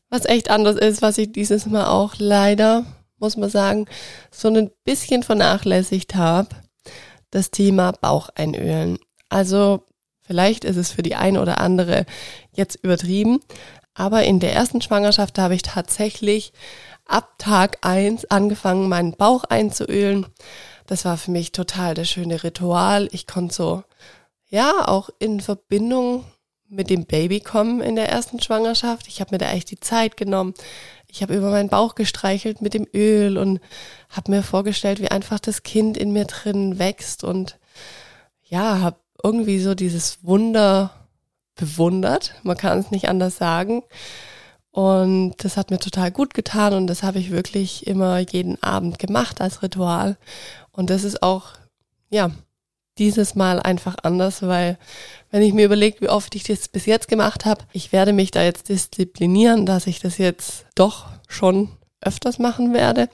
Was 0.08 0.26
echt 0.26 0.50
anders 0.50 0.76
ist, 0.76 1.02
was 1.02 1.18
ich 1.18 1.32
dieses 1.32 1.66
Mal 1.66 1.86
auch 1.86 2.14
leider 2.18 2.84
muss 3.22 3.36
man 3.38 3.48
sagen, 3.48 3.86
so 4.30 4.48
ein 4.48 4.70
bisschen 4.84 5.22
vernachlässigt 5.22 6.14
habe, 6.14 6.48
das 7.30 7.50
Thema 7.50 7.92
Baucheinölen. 7.92 8.98
Also 9.30 9.84
vielleicht 10.20 10.64
ist 10.64 10.76
es 10.76 10.92
für 10.92 11.02
die 11.02 11.14
eine 11.14 11.40
oder 11.40 11.58
andere 11.58 12.04
jetzt 12.52 12.76
übertrieben, 12.82 13.40
aber 13.94 14.24
in 14.24 14.40
der 14.40 14.52
ersten 14.52 14.82
Schwangerschaft 14.82 15.38
habe 15.38 15.54
ich 15.54 15.62
tatsächlich 15.62 16.52
ab 17.06 17.34
Tag 17.38 17.78
eins 17.82 18.24
angefangen, 18.26 18.88
meinen 18.88 19.12
Bauch 19.12 19.44
einzuölen. 19.44 20.26
Das 20.86 21.04
war 21.04 21.16
für 21.16 21.30
mich 21.30 21.52
total 21.52 21.94
das 21.94 22.08
schöne 22.08 22.42
Ritual. 22.42 23.08
Ich 23.12 23.26
konnte 23.26 23.54
so, 23.54 23.84
ja, 24.48 24.88
auch 24.88 25.10
in 25.18 25.40
Verbindung 25.40 26.24
mit 26.68 26.88
dem 26.88 27.04
Baby 27.04 27.40
kommen 27.40 27.82
in 27.82 27.96
der 27.96 28.08
ersten 28.08 28.40
Schwangerschaft. 28.40 29.06
Ich 29.06 29.20
habe 29.20 29.34
mir 29.34 29.38
da 29.38 29.50
echt 29.52 29.70
die 29.70 29.80
Zeit 29.80 30.16
genommen 30.16 30.54
ich 31.12 31.20
habe 31.20 31.36
über 31.36 31.50
meinen 31.50 31.68
Bauch 31.68 31.94
gestreichelt 31.94 32.62
mit 32.62 32.72
dem 32.72 32.86
Öl 32.94 33.36
und 33.36 33.60
habe 34.08 34.30
mir 34.30 34.42
vorgestellt, 34.42 34.98
wie 34.98 35.10
einfach 35.10 35.38
das 35.38 35.62
Kind 35.62 35.98
in 35.98 36.12
mir 36.12 36.24
drin 36.24 36.78
wächst 36.78 37.22
und 37.22 37.58
ja, 38.42 38.80
habe 38.80 38.96
irgendwie 39.22 39.60
so 39.60 39.74
dieses 39.74 40.24
Wunder 40.24 40.90
bewundert. 41.54 42.34
Man 42.44 42.56
kann 42.56 42.78
es 42.78 42.90
nicht 42.90 43.10
anders 43.10 43.36
sagen. 43.36 43.82
Und 44.70 45.34
das 45.44 45.58
hat 45.58 45.70
mir 45.70 45.78
total 45.78 46.10
gut 46.10 46.32
getan 46.32 46.72
und 46.72 46.86
das 46.86 47.02
habe 47.02 47.18
ich 47.18 47.30
wirklich 47.30 47.86
immer 47.86 48.18
jeden 48.20 48.62
Abend 48.62 48.98
gemacht 48.98 49.42
als 49.42 49.62
Ritual. 49.62 50.16
Und 50.70 50.88
das 50.88 51.04
ist 51.04 51.22
auch, 51.22 51.52
ja, 52.08 52.30
dieses 52.98 53.34
Mal 53.34 53.60
einfach 53.60 53.96
anders, 54.02 54.42
weil 54.42 54.78
wenn 55.30 55.42
ich 55.42 55.52
mir 55.52 55.64
überlege, 55.64 56.00
wie 56.02 56.08
oft 56.08 56.34
ich 56.34 56.44
das 56.44 56.68
bis 56.68 56.86
jetzt 56.86 57.08
gemacht 57.08 57.44
habe, 57.44 57.64
ich 57.72 57.92
werde 57.92 58.12
mich 58.12 58.30
da 58.30 58.42
jetzt 58.42 58.68
disziplinieren, 58.68 59.66
dass 59.66 59.86
ich 59.86 60.00
das 60.00 60.18
jetzt 60.18 60.66
doch 60.74 61.06
schon 61.28 61.70
öfters 62.00 62.38
machen 62.38 62.74
werde. 62.74 63.08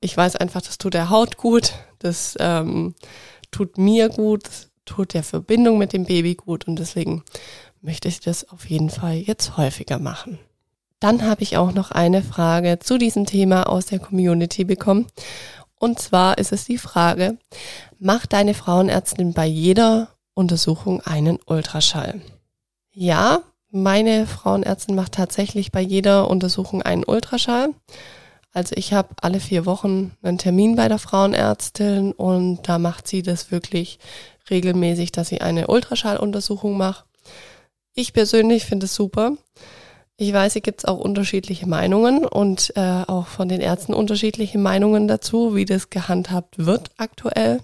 Ich 0.00 0.16
weiß 0.16 0.36
einfach, 0.36 0.62
das 0.62 0.78
tut 0.78 0.94
der 0.94 1.10
Haut 1.10 1.36
gut, 1.36 1.72
das 1.98 2.36
ähm, 2.38 2.94
tut 3.50 3.78
mir 3.78 4.08
gut, 4.08 4.42
tut 4.84 5.14
der 5.14 5.22
Verbindung 5.22 5.78
mit 5.78 5.92
dem 5.92 6.04
Baby 6.04 6.34
gut 6.34 6.66
und 6.66 6.78
deswegen 6.78 7.22
möchte 7.80 8.08
ich 8.08 8.20
das 8.20 8.48
auf 8.48 8.68
jeden 8.68 8.90
Fall 8.90 9.16
jetzt 9.16 9.56
häufiger 9.56 9.98
machen. 9.98 10.38
Dann 11.00 11.22
habe 11.22 11.42
ich 11.42 11.56
auch 11.56 11.72
noch 11.72 11.90
eine 11.90 12.22
Frage 12.22 12.78
zu 12.78 12.96
diesem 12.96 13.26
Thema 13.26 13.64
aus 13.68 13.86
der 13.86 13.98
Community 13.98 14.64
bekommen. 14.64 15.06
Und 15.82 15.98
zwar 15.98 16.38
ist 16.38 16.52
es 16.52 16.64
die 16.64 16.78
Frage, 16.78 17.38
macht 17.98 18.34
deine 18.34 18.54
Frauenärztin 18.54 19.32
bei 19.32 19.46
jeder 19.46 20.10
Untersuchung 20.32 21.00
einen 21.00 21.40
Ultraschall? 21.44 22.22
Ja, 22.92 23.40
meine 23.72 24.28
Frauenärztin 24.28 24.94
macht 24.94 25.14
tatsächlich 25.14 25.72
bei 25.72 25.80
jeder 25.80 26.30
Untersuchung 26.30 26.82
einen 26.82 27.02
Ultraschall. 27.04 27.70
Also 28.52 28.76
ich 28.76 28.92
habe 28.92 29.08
alle 29.22 29.40
vier 29.40 29.66
Wochen 29.66 30.12
einen 30.22 30.38
Termin 30.38 30.76
bei 30.76 30.86
der 30.86 31.00
Frauenärztin 31.00 32.12
und 32.12 32.60
da 32.68 32.78
macht 32.78 33.08
sie 33.08 33.22
das 33.22 33.50
wirklich 33.50 33.98
regelmäßig, 34.50 35.10
dass 35.10 35.30
sie 35.30 35.40
eine 35.40 35.66
Ultraschalluntersuchung 35.66 36.76
macht. 36.76 37.06
Ich 37.92 38.12
persönlich 38.12 38.66
finde 38.66 38.86
es 38.86 38.94
super. 38.94 39.32
Ich 40.22 40.32
weiß, 40.32 40.52
hier 40.52 40.62
gibt 40.62 40.82
es 40.82 40.84
auch 40.84 41.00
unterschiedliche 41.00 41.66
Meinungen 41.68 42.24
und 42.24 42.72
äh, 42.76 43.02
auch 43.08 43.26
von 43.26 43.48
den 43.48 43.60
Ärzten 43.60 43.92
unterschiedliche 43.92 44.56
Meinungen 44.56 45.08
dazu, 45.08 45.56
wie 45.56 45.64
das 45.64 45.90
gehandhabt 45.90 46.64
wird 46.64 46.92
aktuell. 46.96 47.58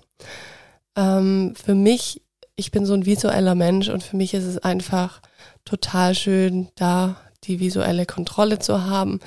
Ähm, 0.96 1.54
für 1.54 1.76
mich, 1.76 2.20
ich 2.56 2.72
bin 2.72 2.84
so 2.84 2.94
ein 2.94 3.06
visueller 3.06 3.54
Mensch 3.54 3.88
und 3.90 4.02
für 4.02 4.16
mich 4.16 4.34
ist 4.34 4.42
es 4.42 4.58
einfach 4.58 5.22
total 5.64 6.16
schön, 6.16 6.66
da 6.74 7.14
die 7.44 7.60
visuelle 7.60 8.06
Kontrolle 8.06 8.58
zu 8.58 8.84
haben, 8.86 9.20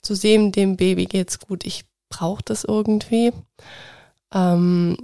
zu 0.00 0.14
sehen, 0.14 0.52
dem 0.52 0.76
Baby 0.76 1.06
geht's 1.06 1.40
gut. 1.40 1.66
Ich 1.66 1.86
brauche 2.08 2.44
das 2.44 2.62
irgendwie. 2.62 3.32
Ähm, 4.32 4.96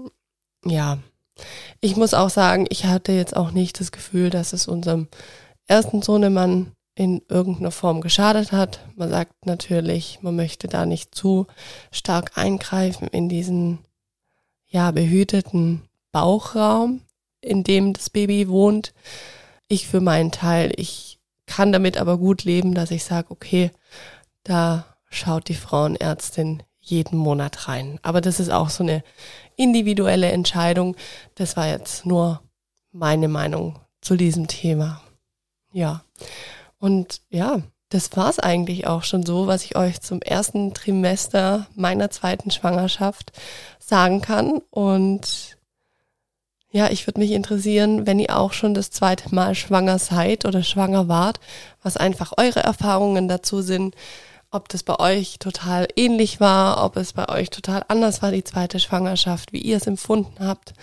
ja, 0.65 0.99
Ich 1.81 1.97
muss 1.97 2.15
auch 2.15 2.31
sagen, 2.31 2.67
ich 2.69 2.85
hatte 2.85 3.11
jetzt 3.11 3.35
auch 3.37 3.51
nicht 3.51 3.81
das 3.81 3.91
Gefühl, 3.91 4.31
dass 4.31 4.53
es 4.53 4.69
unserem 4.69 5.09
ersten 5.67 6.01
Sohnemann 6.01 6.71
in 7.03 7.23
irgendeiner 7.29 7.71
Form 7.71 8.01
geschadet 8.01 8.53
hat. 8.53 8.81
Man 8.95 9.11
sagt 9.11 9.47
natürlich, 9.47 10.21
man 10.23 10.37
möchte 10.37 10.69
da 10.69 10.87
nicht 10.87 11.15
zu 11.15 11.47
stark 11.91 12.39
eingreifen 12.39 13.09
in 13.09 13.29
diesen 13.29 13.81
ja 14.67 14.91
behüteten 14.91 15.83
Bauchraum, 16.13 17.03
in 17.41 17.65
dem 17.65 17.93
das 17.93 18.11
Baby 18.11 18.49
wohnt. 18.49 18.95
Ich 19.69 19.89
für 19.89 20.01
meinen 20.01 20.31
Teil, 20.31 20.73
ich 20.77 21.19
kann 21.47 21.73
damit 21.73 21.97
aber 21.99 22.19
gut 22.19 22.45
leben, 22.45 22.75
dass 22.75 22.91
ich 22.91 23.05
sage, 23.05 23.31
okay, 23.31 23.71
da 24.45 24.87
schaut 25.11 25.49
die 25.49 25.55
Frauenärztin 25.55 26.63
jeden 26.81 27.17
Monat 27.19 27.69
rein. 27.69 27.99
Aber 28.03 28.21
das 28.21 28.41
ist 28.41 28.51
auch 28.51 28.71
so 28.71 28.83
eine 28.83 29.03
individuelle 29.57 30.31
Entscheidung. 30.31 30.97
Das 31.35 31.57
war 31.57 31.69
jetzt 31.69 32.07
nur 32.07 32.43
meine 32.93 33.29
Meinung 33.29 33.79
zu 34.01 34.17
diesem 34.17 34.47
Thema. 34.47 35.01
Ja. 35.73 36.05
Und 36.83 37.21
ja, 37.31 37.61
das 37.91 38.17
war's 38.17 38.41
eigentlich 38.41 38.89
auch 38.89 39.05
schon 39.05 39.25
so, 39.25 39.47
was 39.47 39.65
ich 39.65 39.77
euch 39.77 40.01
zum 40.01 40.21
ersten 40.21 40.75
Trimester 40.75 41.69
meiner 41.77 42.11
zweiten 42.11 42.51
Schwangerschaft 42.51 43.31
sagen 43.79 44.21
kann. 44.21 44.61
Und 44.71 45.57
ja, 46.73 46.91
ich 46.91 47.07
würde 47.07 47.21
mich 47.21 47.31
interessieren, 47.31 48.05
wenn 48.05 48.19
ihr 48.19 48.37
auch 48.37 48.53
schon 48.53 48.75
das 48.75 48.91
zweite 48.91 49.33
Mal 49.33 49.55
schwanger 49.55 50.01
seid 50.01 50.45
oder 50.45 50.65
schwanger 50.65 51.07
wart, 51.07 51.39
was 51.85 51.97
einfach 51.97 52.33
eure 52.37 52.65
Erfahrungen 52.65 53.29
dazu 53.29 53.63
sind 53.63 53.95
ob 54.55 54.69
das 54.69 54.83
bei 54.83 55.01
euch 55.01 55.39
total 55.39 55.89
ähnlich 55.97 56.39
war, 56.39 56.85
ob 56.85 56.99
es 56.99 57.15
bei 57.15 57.27
euch 57.31 57.49
total 57.49 57.87
anders 57.89 58.21
war, 58.21 58.33
die 58.33 58.45
zweite 58.45 58.81
Schwangerschaft, 58.81 59.55
wie 59.55 59.63
ihr 59.63 59.79
es 59.79 59.87
empfunden 59.87 60.47
habt, 60.47 60.75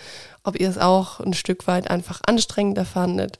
ob 0.42 0.58
ihr 0.58 0.68
es 0.68 0.76
auch 0.76 1.20
ein 1.20 1.34
Stück 1.34 1.68
weit 1.68 1.88
einfach 1.88 2.20
anstrengender 2.26 2.84
fandet. 2.84 3.38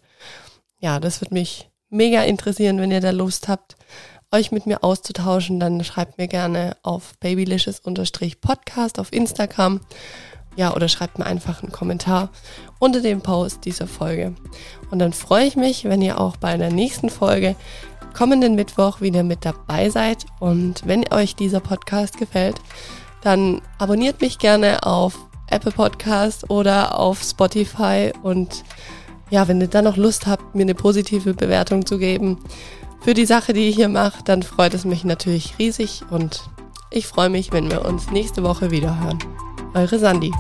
Ja, 0.79 1.01
das 1.01 1.21
würde 1.21 1.35
mich 1.35 1.70
mega 1.91 2.23
interessieren, 2.23 2.79
wenn 2.81 2.91
ihr 2.91 3.01
da 3.01 3.11
Lust 3.11 3.49
habt, 3.49 3.77
euch 4.33 4.53
mit 4.53 4.67
mir 4.67 4.85
auszutauschen, 4.85 5.59
dann 5.59 5.83
schreibt 5.83 6.19
mir 6.19 6.29
gerne 6.29 6.77
auf 6.83 7.19
babylicious-podcast 7.19 8.99
auf 9.01 9.13
Instagram. 9.13 9.81
Ja, 10.57 10.75
oder 10.75 10.89
schreibt 10.89 11.19
mir 11.19 11.27
einfach 11.27 11.63
einen 11.63 11.73
Kommentar 11.73 12.31
unter 12.79 13.01
dem 13.01 13.21
Post 13.21 13.65
dieser 13.65 13.87
Folge. 13.87 14.35
Und 14.91 14.99
dann 14.99 15.13
freue 15.13 15.47
ich 15.47 15.57
mich, 15.57 15.85
wenn 15.85 16.03
ihr 16.03 16.21
auch 16.21 16.37
bei 16.37 16.57
der 16.57 16.71
nächsten 16.73 17.09
Folge 17.09 17.57
kommenden 18.15 18.55
Mittwoch 18.57 19.01
wieder 19.01 19.23
mit 19.23 19.45
dabei 19.45 19.91
seid. 19.91 20.27
Und 20.39 20.87
wenn 20.87 21.13
euch 21.13 21.37
dieser 21.37 21.61
Podcast 21.61 22.19
gefällt, 22.19 22.61
dann 23.23 23.63
abonniert 23.79 24.21
mich 24.21 24.39
gerne 24.39 24.83
auf 24.83 25.19
Apple 25.49 25.73
Podcast 25.73 26.51
oder 26.51 26.99
auf 26.99 27.23
Spotify. 27.23 28.13
Und 28.23 28.65
ja, 29.31 29.49
wenn 29.49 29.61
ihr 29.61 29.69
dann 29.69 29.85
noch 29.85 29.97
Lust 29.97 30.27
habt, 30.27 30.55
mir 30.55 30.63
eine 30.63 30.75
positive 30.75 31.35
Bewertung 31.35 31.87
zu 31.87 31.99
geben 31.99 32.39
für 33.01 33.15
die 33.15 33.27
Sache, 33.27 33.53
die 33.53 33.69
ich 33.69 33.77
hier 33.77 33.89
mache, 33.89 34.23
dann 34.25 34.43
freut 34.43 34.75
es 34.75 34.85
mich 34.85 35.05
natürlich 35.05 35.55
riesig 35.59 36.03
und 36.11 36.43
ich 36.91 37.07
freue 37.07 37.31
mich, 37.31 37.53
wenn 37.53 37.71
wir 37.71 37.85
uns 37.85 38.11
nächste 38.11 38.43
Woche 38.43 38.71
wieder 38.71 39.01
hören. 39.01 39.19
Eure 39.75 39.99
Sandy. 39.99 40.33